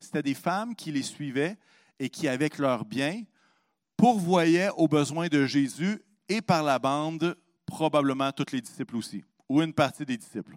[0.01, 1.57] C'était des femmes qui les suivaient
[1.99, 3.23] et qui, avec leurs biens,
[3.97, 9.63] pourvoyaient aux besoins de Jésus et par la bande, probablement tous les disciples aussi, ou
[9.63, 10.57] une partie des disciples.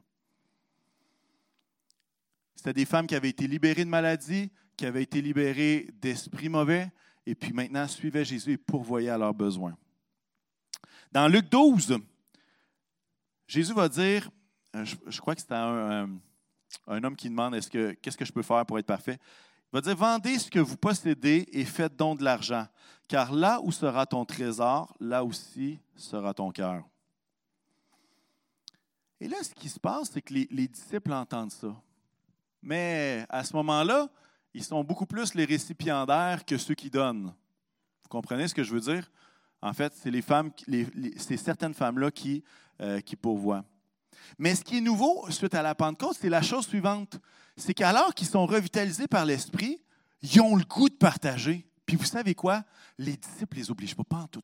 [2.56, 6.92] C'était des femmes qui avaient été libérées de maladies, qui avaient été libérées d'esprits mauvais,
[7.26, 9.78] et puis maintenant suivaient Jésus et pourvoyaient à leurs besoins.
[11.12, 11.98] Dans Luc 12,
[13.48, 14.30] Jésus va dire,
[14.76, 16.08] euh, je, crois que c'est un,
[16.86, 19.18] un, homme qui demande est-ce que, qu'est-ce que je peux faire pour être parfait?
[19.72, 22.68] Il va dire Vendez ce que vous possédez et faites don de l'argent,
[23.08, 26.84] car là où sera ton trésor, là aussi sera ton cœur.
[29.20, 31.76] Et là, ce qui se passe, c'est que les, les disciples entendent ça.
[32.62, 34.10] Mais à ce moment-là,
[34.54, 37.34] ils sont beaucoup plus les récipiendaires que ceux qui donnent.
[38.04, 39.10] Vous comprenez ce que je veux dire?
[39.62, 40.12] En fait, c'est
[41.18, 42.44] c'est certaines femmes-là qui,
[42.82, 43.64] euh, qui pourvoient.
[44.38, 47.20] Mais ce qui est nouveau suite à la Pentecôte, c'est la chose suivante.
[47.58, 49.82] C'est qu'alors qu'ils sont revitalisés par l'Esprit,
[50.22, 51.68] ils ont le goût de partager.
[51.86, 52.64] Puis vous savez quoi?
[52.98, 54.42] Les disciples ne les obligent pas, pas en tout.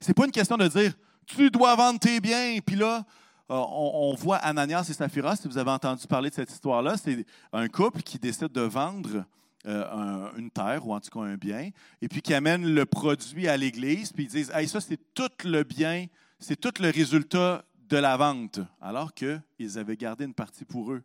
[0.00, 0.94] Ce n'est pas une question de dire
[1.26, 2.58] tu dois vendre tes biens.
[2.64, 3.04] Puis là,
[3.50, 7.24] euh, on, voit Ananias et Saphira, si vous avez entendu parler de cette histoire-là, c'est
[7.52, 9.24] un couple qui décide de vendre
[9.66, 13.48] euh, une terre ou en tout cas un bien, et puis qui amènent le produit
[13.48, 16.06] à l'Église, puis ils disent hey, ça, c'est tout le bien,
[16.38, 21.02] c'est tout le résultat de la vente, alors qu'ils avaient gardé une partie pour eux.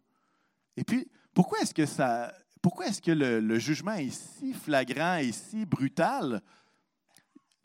[0.77, 2.33] Et puis, pourquoi est-ce que ça.
[2.61, 6.41] Pourquoi est-ce que le, le, jugement est si flagrant et si brutal?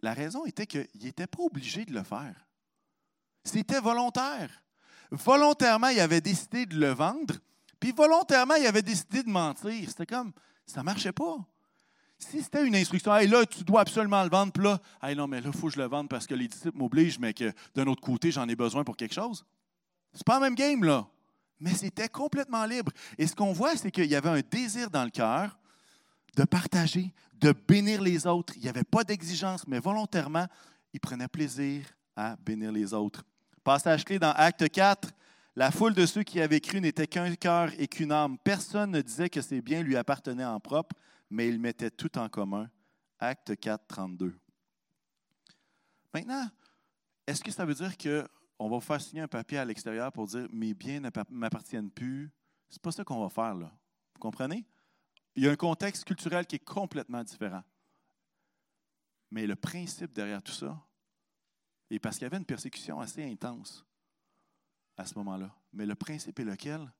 [0.01, 2.47] La raison était qu'ils n'étaient pas obligés de le faire.
[3.45, 4.63] C'était volontaire.
[5.11, 7.35] Volontairement, ils avaient décidé de le vendre,
[7.79, 9.89] puis volontairement, ils avaient décidé de mentir.
[9.89, 10.33] C'était comme,
[10.66, 11.38] ça ne marchait pas.
[12.18, 15.26] Si c'était une instruction, hey, là, tu dois absolument le vendre, puis là, hey, non,
[15.26, 17.52] mais là, il faut que je le vende parce que les disciples m'obligent, mais que
[17.74, 19.44] d'un autre côté, j'en ai besoin pour quelque chose.
[20.12, 21.07] C'est pas le même game, là.
[21.61, 22.92] Mais c'était complètement libre.
[23.18, 25.59] Et ce qu'on voit, c'est qu'il y avait un désir dans le cœur
[26.37, 28.55] de partager, de bénir les autres.
[28.57, 30.46] Il n'y avait pas d'exigence, mais volontairement,
[30.92, 33.24] ils prenaient plaisir à bénir les autres.
[33.64, 35.11] Passage clé dans Acte 4,
[35.57, 38.37] la foule de ceux qui avaient cru n'était qu'un cœur et qu'une âme.
[38.38, 40.95] Personne ne disait que ses biens lui appartenaient en propre,
[41.31, 42.71] mais ils mettaient tout en commun.
[43.19, 44.38] Acte 4, 32.
[46.12, 46.47] Maintenant,
[47.27, 50.47] est-ce que ça veut dire qu'on va faire signer un papier à l'extérieur pour dire
[50.53, 52.31] mes biens ne m'appartiennent plus?
[52.69, 53.73] C'est pas ça qu'on va faire, là.
[54.14, 54.66] Vous comprenez?
[55.35, 57.62] Il y a un contexte culturel qui est complètement différent.
[59.31, 60.79] Mais le principe derrière tout ça,
[61.90, 63.85] et parce qu'il y avait une persécution assez intense,
[64.97, 65.55] à ce moment-là.
[65.73, 66.93] Mais le principe est lequel?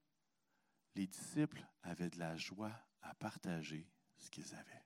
[0.95, 4.85] Les disciples avaient de la joie à partager ce qu'ils avaient.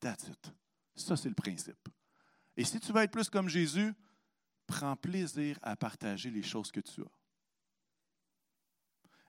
[0.00, 0.52] That's it.
[0.94, 1.88] Ça, c'est le principe.
[2.56, 3.94] Et si tu veux être plus comme Jésus,
[4.66, 7.10] prends plaisir à partager les choses que tu as.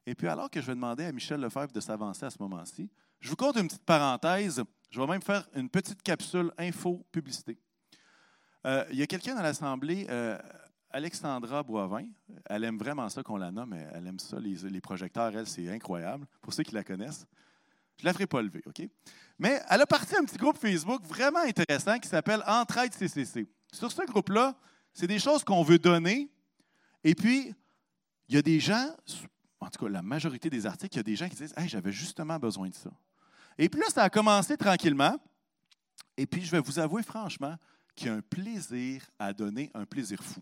[0.05, 2.89] Et puis, alors que je vais demander à Michel Lefebvre de s'avancer à ce moment-ci,
[3.19, 4.61] je vous compte une petite parenthèse.
[4.89, 7.57] Je vais même faire une petite capsule info-publicité.
[8.65, 10.37] Euh, il y a quelqu'un dans l'Assemblée, euh,
[10.93, 12.05] Alexandra Boivin,
[12.45, 16.27] elle aime vraiment ça qu'on la nomme, elle aime ça, les, projecteurs, elle, c'est incroyable.
[16.39, 17.25] Pour ceux qui la connaissent,
[17.97, 18.87] je ne la ferai pas lever, OK?
[19.39, 23.47] Mais elle a parti un petit groupe Facebook vraiment intéressant qui s'appelle Entraide CCC.
[23.71, 24.55] Sur ce groupe-là,
[24.93, 26.29] c'est des choses qu'on veut donner.
[27.03, 27.55] Et puis,
[28.29, 28.95] il y a des gens,
[29.59, 31.67] en tout cas la majorité des articles, il y a des gens qui disent Hey,
[31.67, 32.91] j'avais justement besoin de ça.
[33.57, 35.17] Et puis là, ça a commencé tranquillement.
[36.17, 37.55] Et puis, je vais vous avouer franchement
[37.95, 40.39] qu'il y a un plaisir à donner, un plaisir fou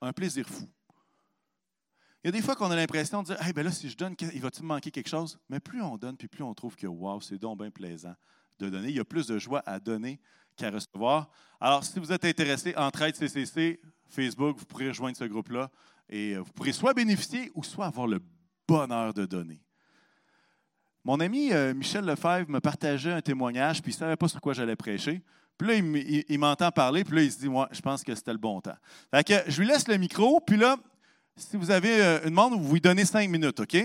[0.00, 0.68] un plaisir fou.
[2.22, 3.96] Il y a des fois qu'on a l'impression de dire hey, ben là, si je
[3.96, 5.38] donne, il va-t-il manquer quelque chose?
[5.48, 8.14] Mais plus on donne, puis plus on trouve que wow, c'est donc bien plaisant
[8.58, 8.88] de donner.
[8.88, 10.20] Il y a plus de joie à donner
[10.56, 11.30] qu'à recevoir.
[11.60, 15.70] Alors, si vous êtes intéressé, Entraide CCC, Facebook, vous pourrez rejoindre ce groupe-là
[16.08, 18.20] et euh, vous pourrez soit bénéficier ou soit avoir le
[18.66, 19.62] bonheur de donner.
[21.04, 24.40] Mon ami euh, Michel Lefebvre me partageait un témoignage, puis il ne savait pas sur
[24.40, 25.22] quoi j'allais prêcher.
[25.58, 25.74] Puis là,
[26.28, 28.60] il, m'entend parler, puis là, il se dit, moi, je pense que c'était le bon
[28.60, 28.76] temps.
[29.10, 30.76] Fait que je lui laisse le micro, puis là,
[31.36, 33.76] si vous avez euh, une demande, vous lui donnez cinq minutes, OK?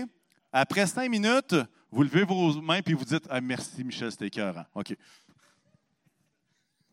[0.52, 1.56] Après cinq minutes,
[1.90, 4.40] vous levez vos mains, puis vous dites, ah, merci Michel, c'était.
[4.74, 4.96] OK.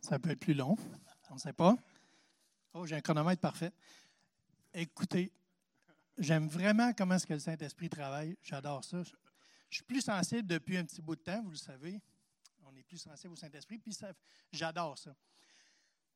[0.02, 0.76] Ça peut être plus long,
[1.30, 1.76] on ne sait pas.
[2.74, 3.72] Oh, j'ai un chronomètre parfait.
[4.74, 5.32] Écoutez,
[6.18, 8.36] j'aime vraiment comment est-ce que le Saint-Esprit travaille.
[8.42, 9.04] J'adore ça.
[9.70, 12.02] Je suis plus sensible depuis un petit bout de temps, vous le savez.
[12.92, 13.98] Plus sensible au Saint-Esprit, puis
[14.52, 15.16] j'adore ça.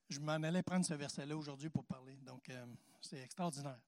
[0.10, 2.66] Je m'en allais prendre ce verset-là aujourd'hui pour parler, donc euh,
[3.00, 3.80] c'est extraordinaire.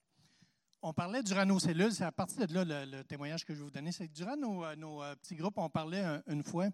[0.82, 3.66] On parlait durant nos cellules, c'est à partir de là le, témoignage que je vais
[3.66, 3.92] vous donner.
[3.92, 6.70] C'est que durant nos, euh, euh, petits groupes, on parlait une fois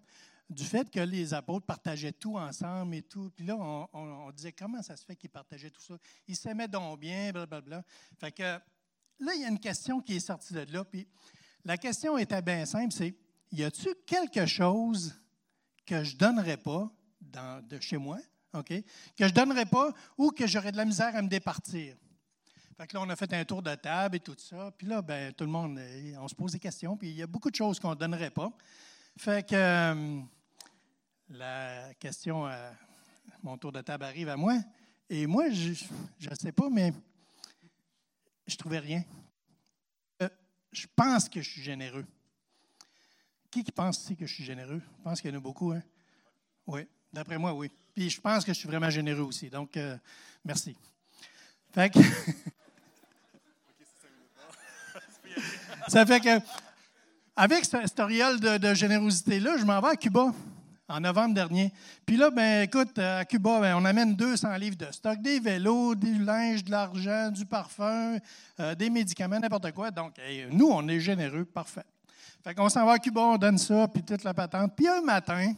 [0.48, 3.32] du fait que les apôtres partageaient tout ensemble et tout.
[3.34, 3.56] Puis là,
[3.92, 5.98] on, disait comment ça se fait qu'ils partageaient tout ça.
[6.28, 7.82] Ils s'aimaient donc bien, blablabla.
[8.20, 10.84] Fait que là, il y a une question qui est sortie de là.
[10.84, 11.08] Puis
[11.64, 13.16] la question était bien simple, c'est
[13.50, 15.12] y a-t-il quelque chose
[15.84, 18.18] que je ne donnerais pas de chez moi,
[18.52, 18.68] OK?
[18.68, 18.84] Que
[19.18, 21.96] je ne donnerais pas ou que j'aurais de la misère à me départir?
[22.76, 24.72] Fait que là, on a fait un tour de table et tout ça.
[24.76, 26.96] Puis là, ben, tout le monde, eh, on se pose des questions.
[26.96, 28.52] Puis il y a beaucoup de choses qu'on ne donnerait pas.
[29.16, 30.20] Fait que euh,
[31.28, 32.70] la question, euh,
[33.42, 34.58] mon tour de table arrive à moi.
[35.08, 36.92] Et moi, je ne sais pas, mais
[38.46, 39.04] je ne trouvais rien
[40.74, 42.04] je pense que je suis généreux.
[43.62, 44.82] Qui, pense que je suis généreux?
[44.98, 45.82] Je pense qu'il y en a beaucoup, hein?
[46.66, 47.70] Oui, d'après moi, oui.
[47.94, 49.48] Puis je pense que je suis vraiment généreux aussi.
[49.48, 49.96] Donc, euh,
[50.44, 50.76] merci.
[51.72, 52.00] Fait que.
[55.86, 56.40] Ça fait que,
[57.36, 60.32] avec ce historial de, de générosité-là, je m'en vais à Cuba
[60.88, 61.72] en novembre dernier.
[62.04, 65.94] Puis là, ben, écoute, à Cuba, ben, on amène 200 livres de stock, des vélos,
[65.94, 68.18] du linge, de l'argent, du parfum,
[68.58, 69.92] euh, des médicaments, n'importe quoi.
[69.92, 70.16] Donc,
[70.50, 71.84] nous, on est généreux, parfait.
[72.44, 74.76] Fait qu'on s'en va à Cuba, on donne ça, puis toute la patente.
[74.76, 75.54] Puis un matin,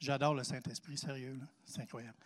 [0.00, 2.16] j'adore le Saint-Esprit, sérieux, c'est incroyable.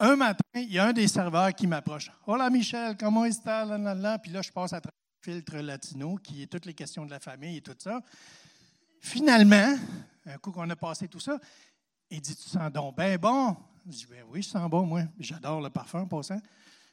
[0.00, 2.10] Un matin, il y a un des serveurs qui m'approche.
[2.26, 6.42] Hola Michel, comment est-ce que Puis là, je passe à travers le filtre latino, qui
[6.42, 8.00] est toutes les questions de la famille et tout ça.
[9.00, 9.76] Finalement,
[10.26, 11.38] un coup qu'on a passé tout ça,
[12.10, 15.02] il dit Tu sens donc bien bon Je dis ben Oui, je sens bon, moi.
[15.20, 16.40] J'adore le parfum, passant.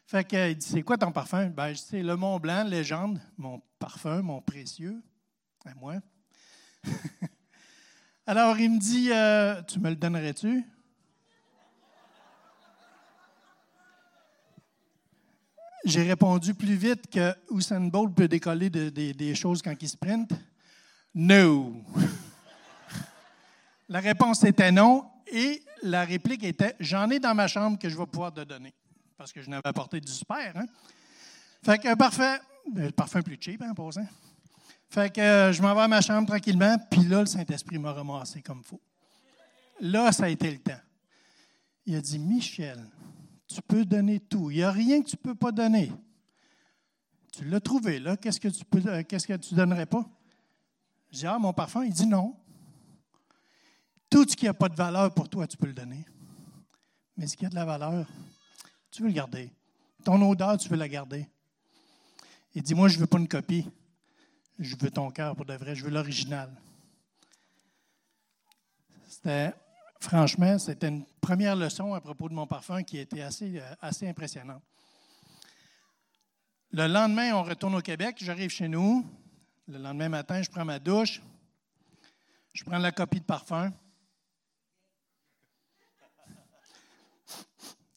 [0.06, 3.60] Fait que, il dit C'est quoi ton parfum ben, C'est le Mont Blanc, légende, mon
[3.80, 5.02] parfum, mon précieux,
[5.66, 5.96] à moi.
[8.28, 10.64] Alors, il me dit euh, Tu me le donnerais-tu?
[15.86, 20.32] J'ai répondu plus vite que Usain Bolt peut décoller des choses quand il sprint.
[21.16, 21.74] No.
[23.90, 27.98] la réponse était non et la réplique était J'en ai dans ma chambre que je
[27.98, 28.74] vais pouvoir te donner.
[29.18, 30.56] Parce que je n'avais apporté du super.
[30.56, 30.66] Hein?
[31.64, 32.40] Fait que parfait.
[32.74, 33.74] Le parfum plus cheap, hein.
[34.90, 37.94] Fait que euh, je m'en vais à ma chambre tranquillement, puis là, le Saint-Esprit m'a
[37.94, 38.82] ramassé comme il faut.
[39.82, 40.80] Là, ça a été le temps.
[41.86, 42.84] Il a dit Michel,
[43.48, 44.50] tu peux donner tout.
[44.50, 45.92] Il n'y a rien que tu ne peux pas donner.
[47.32, 48.18] Tu l'as trouvé, là.
[48.18, 50.10] Qu'est-ce que tu peux, euh, qu'est-ce que tu donnerais pas?
[51.12, 52.36] Je dis, ah, mon parfum, il dit non.
[54.10, 56.04] Tout ce qui n'a pas de valeur pour toi, tu peux le donner.
[57.16, 58.08] Mais ce qui a de la valeur,
[58.92, 59.52] tu veux le garder.
[60.04, 61.28] Ton odeur, tu veux la garder.
[62.56, 63.68] Il dit, moi, je ne veux pas une copie.
[64.60, 65.74] Je veux ton cœur pour de vrai.
[65.74, 66.52] Je veux l'original.
[69.08, 69.54] C'était,
[70.02, 74.08] franchement, c'était une première leçon à propos de mon parfum qui était assez, euh, assez
[74.08, 74.62] impressionnante.
[76.72, 78.18] Le lendemain, on retourne au Québec.
[78.20, 79.06] J'arrive chez nous.
[79.68, 81.22] Le lendemain matin, je prends ma douche,
[82.54, 83.72] je prends la copie de parfum.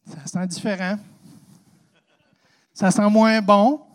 [0.07, 0.99] Ça sent différent.
[2.75, 3.92] Ça sent moins bon.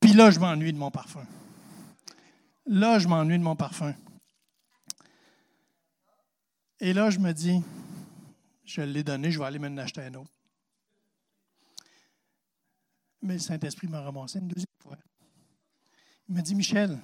[0.00, 1.26] Puis là, je m'ennuie de mon parfum.
[2.66, 3.94] Là, je m'ennuie de mon parfum.
[6.80, 7.62] Et là, je me dis,
[8.64, 10.30] je l'ai donné, je vais aller me acheter un autre.
[13.22, 14.96] Mais le Saint-Esprit m'a ramassé une deuxième fois.
[16.28, 16.98] Il m'a dit, Michel,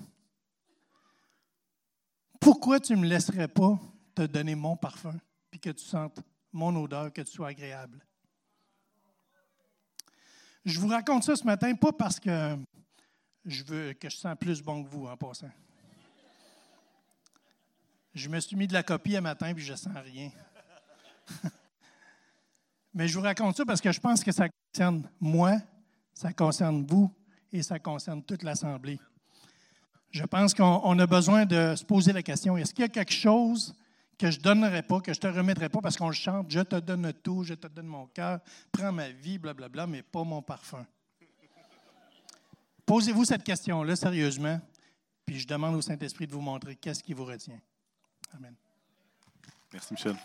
[2.41, 3.79] pourquoi tu ne me laisserais pas
[4.15, 5.19] te donner mon parfum,
[5.51, 6.21] puis que tu sentes
[6.53, 8.07] mon odeur, que tu sois agréable?
[10.65, 12.57] Je vous raconte ça ce matin, pas parce que
[13.45, 15.51] je veux que je sens plus bon que vous en passant.
[18.15, 20.31] Je me suis mis de la copie un matin, puis je sens rien.
[22.95, 25.57] Mais je vous raconte ça parce que je pense que ça concerne moi,
[26.15, 27.13] ça concerne vous
[27.53, 29.01] et ça concerne toute l'Assemblée.
[30.11, 33.13] Je pense qu'on a besoin de se poser la question, est-ce qu'il y a quelque
[33.13, 33.75] chose
[34.17, 36.47] que je ne donnerai pas, que je ne te remettrai pas parce qu'on le chante,
[36.49, 38.39] je te donne tout, je te donne mon cœur,
[38.71, 40.87] prends ma vie, blablabla, mais pas mon parfum.
[42.87, 44.61] Posez-vous cette question-là sérieusement,
[45.25, 47.59] puis je demande au Saint-Esprit de vous montrer qu'est-ce qui vous retient.
[48.35, 48.55] Amen.
[49.73, 50.17] Merci, Michel.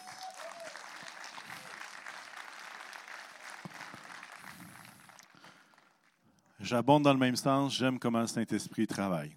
[6.59, 9.35] J'abonde dans le même sens, j'aime comment le Saint-Esprit travaille.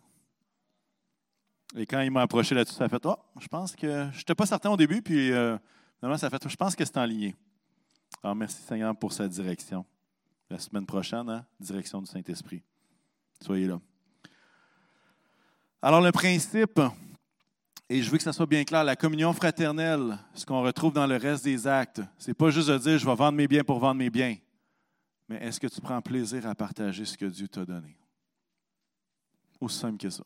[1.75, 4.11] Et quand il m'a approché là-dessus, ça a fait Oh, je pense que.
[4.13, 5.57] Je n'étais pas certain au début, puis euh,
[5.99, 7.35] finalement, ça a fait Je pense que c'est en ligne.
[8.23, 9.87] Alors, merci Seigneur pour sa direction.
[10.51, 12.63] La semaine prochaine, hein, direction du Saint-Esprit.
[13.43, 13.81] Soyez là.
[15.83, 16.81] Alors, le principe,
[17.89, 21.09] et je veux que ça soit bien clair, la communion fraternelle, ce qu'on retrouve dans
[21.09, 23.81] le reste des actes, c'est pas juste de dire je vais vendre mes biens pour
[23.81, 24.37] vendre mes biens,
[25.29, 27.97] mais est-ce que tu prends plaisir à partager ce que Dieu t'a donné?
[29.61, 30.25] Aussi simple que ça.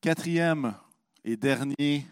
[0.00, 0.74] Quatrième
[1.22, 2.06] et dernier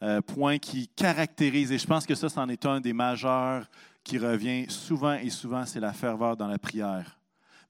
[0.00, 3.68] euh, point qui caractérise, et je pense que ça, c'en est un des majeurs
[4.06, 7.18] qui revient souvent et souvent, c'est la ferveur dans la prière.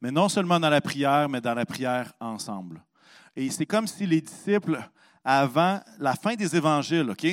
[0.02, 2.84] Mais non seulement dans la prière, mais dans la prière ensemble.
[3.34, 4.78] Et c'est comme si les disciples,
[5.24, 7.26] avant la fin des évangiles, OK?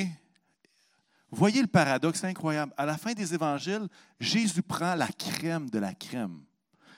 [1.30, 2.72] Voyez le paradoxe incroyable.
[2.78, 3.88] À la fin des évangiles,
[4.18, 6.40] Jésus prend la crème de la crème,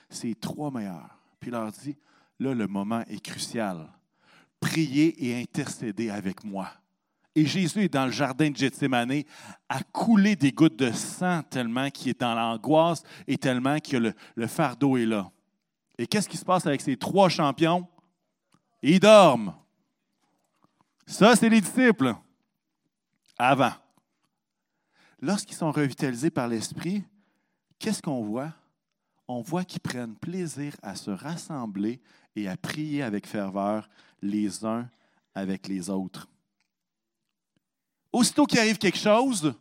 [0.09, 1.97] ces trois meilleurs, puis il leur dit,
[2.39, 3.89] là, le moment est crucial
[4.59, 6.69] prier et intercéder avec moi.
[7.37, 9.21] Et Jésus est dans le jardin de Gethsemane
[9.69, 14.13] à couler des gouttes de sang tellement qu'il est dans l'angoisse et tellement que le,
[14.33, 15.29] le fardeau est là.
[15.99, 17.87] Et qu'est-ce qui se passe avec ces trois champions?
[18.81, 19.53] Ils dorment.
[21.05, 22.15] Ça, c'est les disciples.
[23.37, 23.73] Avant.
[25.21, 27.03] Lorsqu'ils sont revitalisés par l'Esprit,
[27.77, 28.51] qu'est-ce qu'on voit?
[29.27, 32.01] On voit qu'ils prennent plaisir à se rassembler
[32.35, 33.87] et à prier avec ferveur
[34.23, 34.89] les uns
[35.35, 36.27] avec les autres.
[38.17, 39.53] Aussitôt qu'il arrive quelque chose,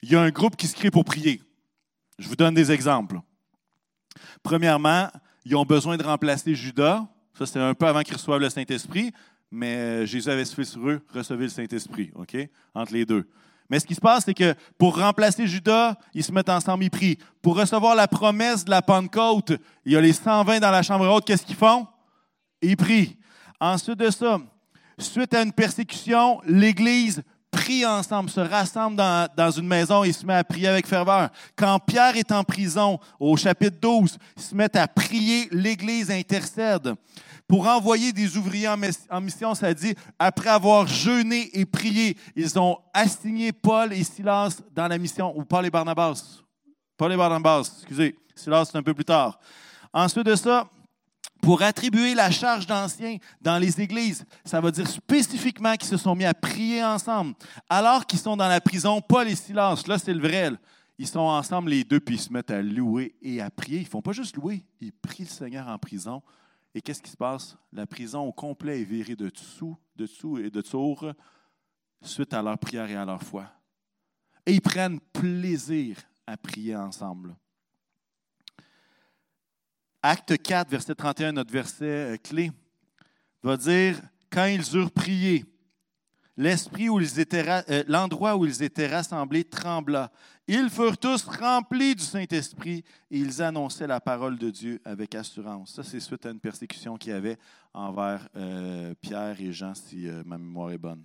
[0.00, 1.42] il y a un groupe qui se crée pour prier.
[2.16, 3.18] Je vous donne des exemples.
[4.44, 5.08] Premièrement,
[5.44, 7.04] ils ont besoin de remplacer Judas.
[7.36, 9.10] Ça, c'est un peu avant qu'ils reçoivent le Saint-Esprit,
[9.50, 12.36] mais Jésus avait soufflé sur eux, recevez le Saint-Esprit, OK?
[12.72, 13.28] Entre les deux.
[13.68, 16.90] Mais ce qui se passe, c'est que pour remplacer Judas, ils se mettent ensemble, ils
[16.90, 17.18] prient.
[17.42, 19.54] Pour recevoir la promesse de la Pentecôte,
[19.84, 21.88] il y a les 120 dans la chambre haute, qu'est-ce qu'ils font?
[22.62, 23.18] Ils prient.
[23.58, 24.38] Ensuite de ça,
[25.00, 27.24] suite à une persécution, l'Église
[27.56, 31.30] prie ensemble, se rassemble dans, une maison et se met à prier avec ferveur.
[31.56, 36.94] Quand Pierre est en prison, au chapitre 12, ils se mettent à prier, l'Église intercède.
[37.48, 42.76] Pour envoyer des ouvriers en mission, ça dit, après avoir jeûné et prié, ils ont
[42.92, 46.42] assigné Paul et Silas dans la mission, ou Paul et Barnabas.
[46.98, 49.38] Paul et Barnabas, excusez, Silas, c'est un peu plus tard.
[49.94, 50.68] Ensuite de ça,
[51.46, 54.24] pour attribuer la charge d'anciens dans les églises.
[54.44, 57.36] Ça veut dire spécifiquement qu'ils se sont mis à prier ensemble.
[57.68, 60.50] Alors qu'ils sont dans la prison, Paul et Silas, là c'est le vrai,
[60.98, 63.78] ils sont ensemble les deux, puis ils se mettent à louer et à prier.
[63.78, 66.20] Ils ne font pas juste louer, ils prient le Seigneur en prison.
[66.74, 67.56] Et qu'est-ce qui se passe?
[67.72, 71.12] La prison au complet est virée de dessous, de dessous et de tour
[72.02, 73.46] suite à leur prière et à leur foi.
[74.44, 77.36] Et ils prennent plaisir à prier ensemble.
[80.08, 82.52] Acte 4, verset 31, notre verset euh, clé,
[83.42, 84.00] va dire
[84.30, 85.44] Quand ils eurent prié,
[86.36, 90.12] l'esprit où ils étaient, euh, l'endroit où ils étaient rassemblés trembla.
[90.46, 95.74] Ils furent tous remplis du Saint-Esprit et ils annonçaient la parole de Dieu avec assurance.
[95.74, 97.36] Ça, c'est suite à une persécution qu'il y avait
[97.74, 101.02] envers euh, Pierre et Jean, si ma mémoire est bonne.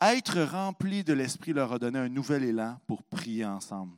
[0.00, 3.96] Être rempli de l'Esprit leur a donné un nouvel élan pour prier ensemble.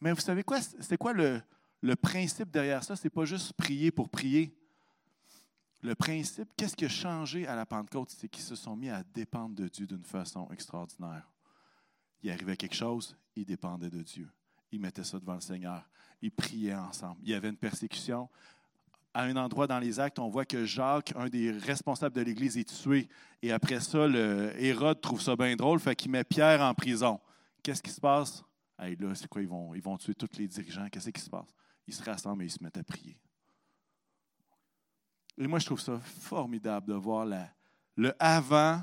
[0.00, 0.58] Mais vous savez quoi?
[0.80, 1.42] C'est quoi le,
[1.80, 4.56] le principe derrière ça, ce n'est pas juste prier pour prier.
[5.82, 8.10] Le principe, qu'est-ce qui a changé à la Pentecôte?
[8.10, 11.30] C'est qu'ils se sont mis à dépendre de Dieu d'une façon extraordinaire.
[12.22, 14.28] Il arrivait quelque chose, ils dépendaient de Dieu.
[14.72, 15.88] Ils mettaient ça devant le Seigneur.
[16.22, 17.20] Ils priaient ensemble.
[17.22, 18.28] Il y avait une persécution.
[19.14, 22.56] À un endroit dans les actes, on voit que Jacques, un des responsables de l'Église,
[22.58, 23.08] est tué.
[23.42, 24.06] Et après ça,
[24.58, 27.20] Hérode trouve ça bien drôle, fait qu'il met Pierre en prison.
[27.62, 28.42] Qu'est-ce qui se passe?
[28.78, 29.40] Hey, là, c'est quoi?
[29.40, 30.88] Ils vont, ils vont tuer tous les dirigeants.
[30.90, 31.54] Qu'est-ce qui se passe?
[31.86, 33.18] Ils se rassemblent et ils se mettent à prier.
[35.38, 37.26] Et moi, je trouve ça formidable de voir
[37.96, 38.82] le avant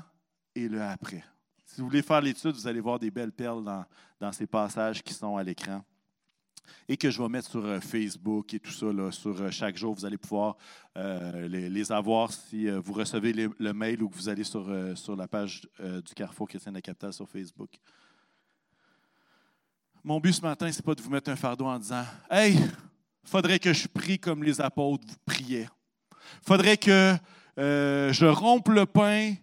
[0.54, 1.24] et le après.
[1.66, 3.84] Si vous voulez faire l'étude, vous allez voir des belles perles dans,
[4.20, 5.84] dans ces passages qui sont à l'écran
[6.88, 9.76] et que je vais mettre sur euh, Facebook et tout ça, là, sur euh, chaque
[9.76, 9.94] jour.
[9.94, 10.56] Vous allez pouvoir
[10.96, 15.28] euh, les, avoir si vous recevez le mail ou que vous allez sur, sur la
[15.28, 17.70] page du Carrefour Chrétien de la Capitale sur Facebook.
[20.02, 22.58] Mon but ce matin, ce n'est pas de vous mettre un fardeau en disant Hey,
[23.24, 25.68] faudrait que je prie comme les apôtres vous priaient.
[26.42, 27.16] faudrait que
[27.58, 29.34] euh, je rompe le pain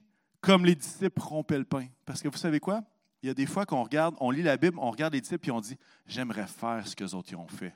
[0.41, 1.87] comme les disciples rompaient le pain.
[2.05, 2.83] Parce que vous savez quoi?
[3.21, 5.49] Il y a des fois qu'on regarde, on lit la Bible, on regarde les disciples
[5.49, 5.77] et on dit
[6.07, 7.73] J'aimerais faire ce que les autres ont fait.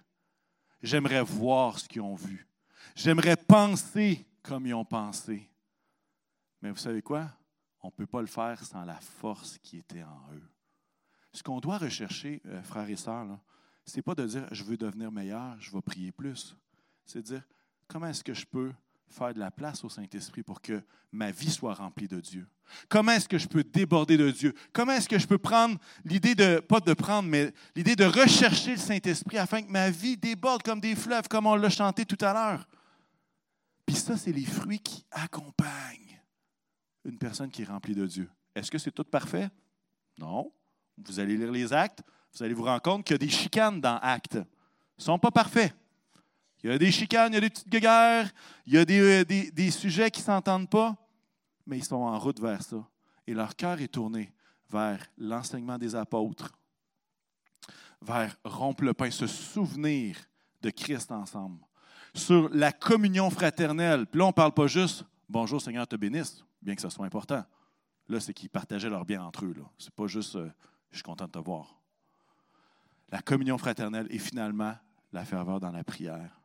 [0.81, 2.47] J'aimerais voir ce qu'ils ont vu.
[2.95, 5.49] J'aimerais penser comme ils ont pensé.
[6.61, 7.29] Mais vous savez quoi?
[7.81, 10.49] On ne peut pas le faire sans la force qui était en eux.
[11.31, 13.39] Ce qu'on doit rechercher, euh, frères et sœurs,
[13.85, 16.55] ce n'est pas de dire je veux devenir meilleur, je vais prier plus.
[17.05, 17.43] C'est de dire
[17.87, 18.71] comment est-ce que je peux
[19.07, 20.81] faire de la place au Saint-Esprit pour que
[21.11, 22.47] ma vie soit remplie de Dieu?
[22.89, 24.53] Comment est-ce que je peux déborder de Dieu?
[24.73, 28.71] Comment est-ce que je peux prendre l'idée de, pas de prendre, mais l'idée de rechercher
[28.71, 32.17] le Saint-Esprit afin que ma vie déborde comme des fleuves, comme on l'a chanté tout
[32.25, 32.67] à l'heure?
[33.85, 36.19] Puis ça, c'est les fruits qui accompagnent
[37.03, 38.29] une personne qui est remplie de Dieu.
[38.55, 39.49] Est-ce que c'est tout parfait?
[40.17, 40.51] Non.
[40.97, 42.01] Vous allez lire les actes,
[42.35, 44.35] vous allez vous rendre compte qu'il y a des chicanes dans Actes.
[44.35, 45.73] Ils ne sont pas parfaits.
[46.63, 48.29] Il y a des chicanes, il y a des petites guerres,
[48.65, 50.95] il y a des, euh, des, sujets qui ne s'entendent pas,
[51.67, 52.77] mais ils sont en route vers ça.
[53.27, 54.33] Et leur cœur est tourné
[54.69, 56.51] vers l'enseignement des apôtres,
[58.01, 60.17] vers rompre le pain, se souvenir
[60.61, 61.59] de Christ ensemble,
[62.13, 64.07] sur la communion fraternelle.
[64.07, 67.05] Puis là, on ne parle pas juste Bonjour Seigneur, te bénisse, bien que ce soit
[67.05, 67.43] important.
[68.07, 69.55] Là, c'est qu'ils partageaient leur bien entre eux.
[69.77, 70.49] Ce n'est pas juste euh,
[70.91, 71.75] Je suis content de te voir.
[73.11, 74.75] La communion fraternelle et finalement
[75.13, 76.41] la ferveur dans la prière.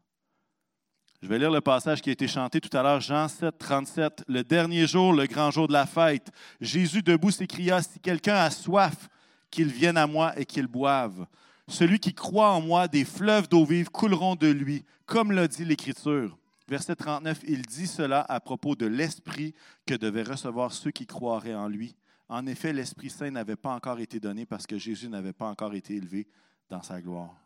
[1.23, 4.25] Je vais lire le passage qui a été chanté tout à l'heure, Jean 7, 37.
[4.27, 6.31] Le dernier jour, le grand jour de la fête,
[6.63, 9.09] Jésus debout s'écria, Si quelqu'un a soif,
[9.51, 11.27] qu'il vienne à moi et qu'il boive.
[11.69, 15.65] Celui qui croit en moi, des fleuves d'eau vive couleront de lui, comme l'a dit
[15.65, 16.39] l'Écriture.
[16.69, 19.55] Verset 39, il dit cela à propos de l'Esprit
[19.87, 21.97] que devaient recevoir ceux qui croiraient en lui.
[22.29, 25.75] En effet, l'Esprit Saint n'avait pas encore été donné parce que Jésus n'avait pas encore
[25.75, 26.29] été élevé
[26.71, 27.37] dans sa gloire.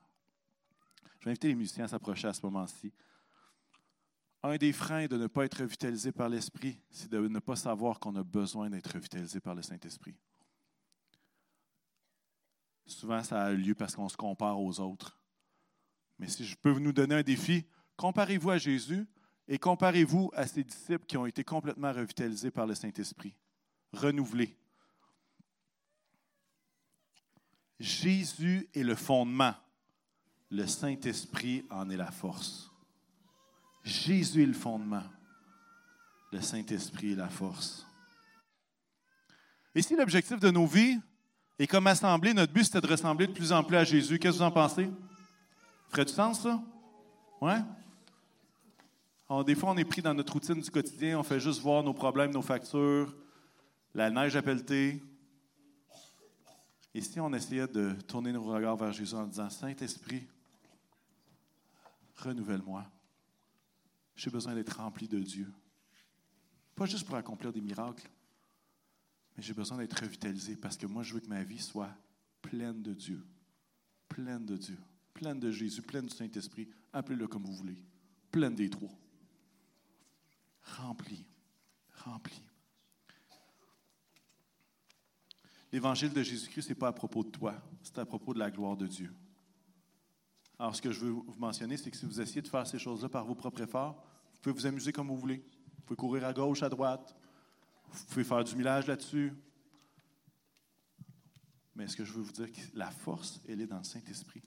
[1.19, 2.93] Je vais inviter les musiciens à s'approcher à ce moment-ci.
[4.43, 7.99] Un des freins de ne pas être revitalisé par l'Esprit, c'est de ne pas savoir
[7.99, 10.15] qu'on a besoin d'être revitalisé par le Saint-Esprit.
[12.85, 15.19] Souvent, ça a lieu parce qu'on se compare aux autres.
[16.19, 17.65] Mais si je peux nous donner un défi,
[17.97, 19.07] comparez-vous à Jésus
[19.49, 23.35] et comparez-vous à ses disciples qui ont été complètement revitalisés par le Saint-Esprit,
[23.93, 24.59] renouvelés.
[27.85, 29.53] Jésus est le fondement,
[30.51, 32.71] le Saint-Esprit en est la force.
[33.83, 35.03] Jésus est le fondement.
[36.33, 37.87] Le Saint-Esprit est la force.
[39.75, 40.99] Et si l'objectif de nos vies
[41.59, 44.39] est comme assemblée, notre but c'était de ressembler de plus en plus à Jésus, qu'est-ce
[44.39, 44.91] que vous en pensez?
[45.91, 46.63] Ferait du sens, ça?
[47.43, 47.61] Ouais?
[49.45, 51.93] des fois, on est pris dans notre routine du quotidien, on fait juste voir nos
[51.93, 53.15] problèmes, nos factures,
[53.95, 55.03] la neige à pelleter.
[56.95, 60.27] Et si on essayait de tourner nos regards vers Jésus en disant Saint-Esprit,
[62.17, 62.87] renouvelle-moi.
[64.15, 65.53] J'ai besoin d'être rempli de Dieu.
[66.77, 68.09] Pas juste pour accomplir des miracles,
[69.37, 71.91] mais j'ai besoin d'être revitalisé parce que moi, je veux que ma vie soit
[72.41, 73.25] pleine de Dieu.
[74.09, 74.79] Pleine de Dieu.
[75.13, 76.69] Pleine de Jésus, pleine du Saint-Esprit.
[76.93, 77.83] Appelez-le comme vous voulez.
[78.31, 78.97] Pleine des trois.
[80.63, 81.25] Rempli.
[82.05, 82.41] Rempli.
[85.75, 87.53] L'évangile de Jésus-Christ, ce n'est pas à propos de toi,
[87.83, 89.13] c'est à propos de la gloire de Dieu.
[90.57, 92.79] Alors, ce que je veux vous mentionner, c'est que si vous essayez de faire ces
[92.79, 93.97] choses-là par vos propres efforts,
[94.35, 95.45] vous pouvez vous amuser comme vous voulez.
[95.79, 97.17] Vous pouvez courir à gauche, à droite.
[97.91, 99.33] Vous pouvez faire du millage là-dessus.
[101.75, 104.45] Mais ce que je veux vous dire, la force, elle est dans le Saint-Esprit.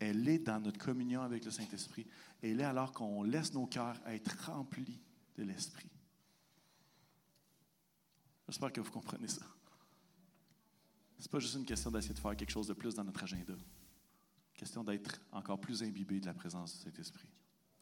[0.00, 2.08] Elle est dans notre communion avec le Saint-Esprit.
[2.42, 5.00] Elle est alors qu'on laisse nos cœurs être remplis
[5.36, 5.92] de l'Esprit.
[8.48, 9.46] J'espère que vous comprenez ça.
[11.20, 13.22] Ce n'est pas juste une question d'essayer de faire quelque chose de plus dans notre
[13.22, 13.54] agenda
[14.60, 17.26] question d'être encore plus imbibé de la présence de cet esprit.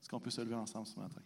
[0.00, 1.20] Est-ce qu'on peut se lever ensemble ce matin?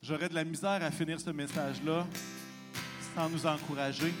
[0.00, 2.06] J'aurais de la misère à finir ce message-là
[3.14, 4.14] sans nous encourager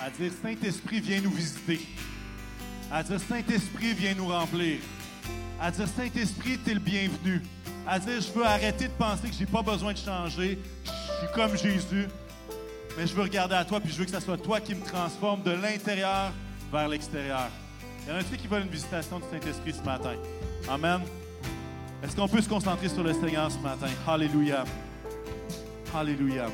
[0.00, 1.80] à dire Saint-Esprit, viens nous visiter.
[2.90, 4.80] À dire Saint-Esprit, viens nous remplir.
[5.60, 7.42] À dire Saint-Esprit, tu es le bienvenu.
[7.86, 10.58] À dire je veux arrêter de penser que je n'ai pas besoin de changer
[11.24, 12.08] je suis comme Jésus,
[12.96, 14.84] mais je veux regarder à toi, puis je veux que ce soit toi qui me
[14.84, 16.32] transforme de l'intérieur
[16.72, 17.48] vers l'extérieur.
[18.02, 20.14] Il y en a-t-il qui veulent une visitation du Saint-Esprit ce matin?
[20.68, 21.00] Amen.
[22.02, 23.86] Est-ce qu'on peut se concentrer sur le Seigneur ce matin?
[24.06, 24.64] Alléluia.
[25.94, 26.46] Alléluia.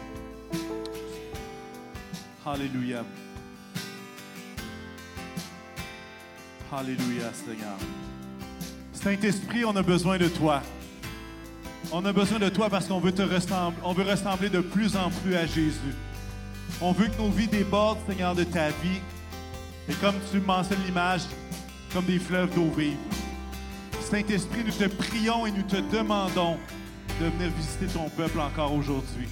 [2.46, 3.04] Alléluia.
[6.72, 7.76] Alléluia, Seigneur.
[8.92, 10.62] Saint-Esprit, on a besoin de toi.
[11.92, 14.96] On a besoin de toi parce qu'on veut te ressembler, on veut ressembler de plus
[14.96, 15.94] en plus à Jésus.
[16.80, 19.00] On veut que nos vies débordent, Seigneur, de ta vie.
[19.88, 21.22] Et comme tu mentionnes l'image,
[21.92, 22.96] comme des fleuves d'eau vive.
[24.00, 26.58] Saint-Esprit, nous te prions et nous te demandons
[27.20, 29.26] de venir visiter ton peuple encore aujourd'hui.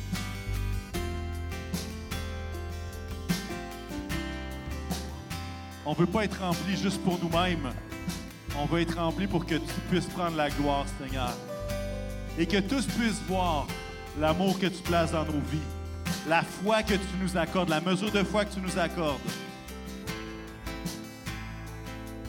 [5.86, 7.72] On ne veut pas être rempli juste pour nous-mêmes.
[8.58, 11.32] On veut être rempli pour que tu puisses prendre la gloire, Seigneur.
[12.38, 13.66] Et que tous puissent voir
[14.20, 15.58] l'amour que tu places dans nos vies,
[16.28, 19.18] la foi que tu nous accordes, la mesure de foi que tu nous accordes.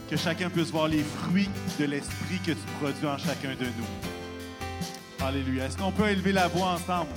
[0.08, 1.48] Que chacun puisse voir les fruits
[1.78, 5.24] de l'esprit que tu produis en chacun de nous.
[5.24, 5.66] Alléluia.
[5.66, 7.10] Est-ce qu'on peut élever la voix ensemble?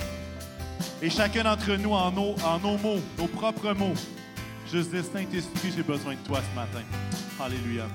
[1.02, 3.94] Et chacun d'entre nous, en nos, en nos mots, nos propres mots,
[4.70, 6.84] juste dire Saint-Esprit, j'ai besoin de toi ce matin.
[7.40, 7.86] Alléluia.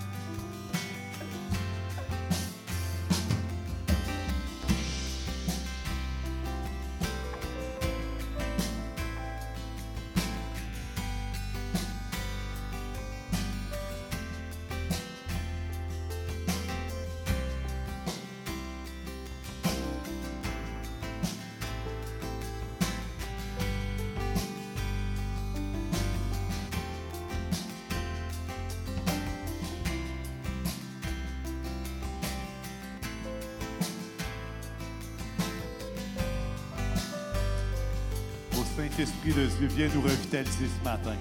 [39.68, 41.16] Viens nous revitaliser ce matin.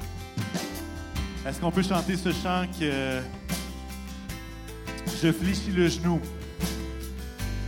[1.47, 3.21] Est-ce qu'on peut chanter ce chant que
[5.23, 6.21] je fléchis le genou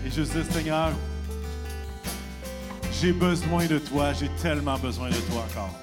[0.07, 0.91] et je dis, Seigneur,
[3.01, 5.75] j'ai besoin de toi, j'ai tellement besoin de toi encore.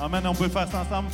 [0.00, 1.08] Amen, on peut faire ça ensemble?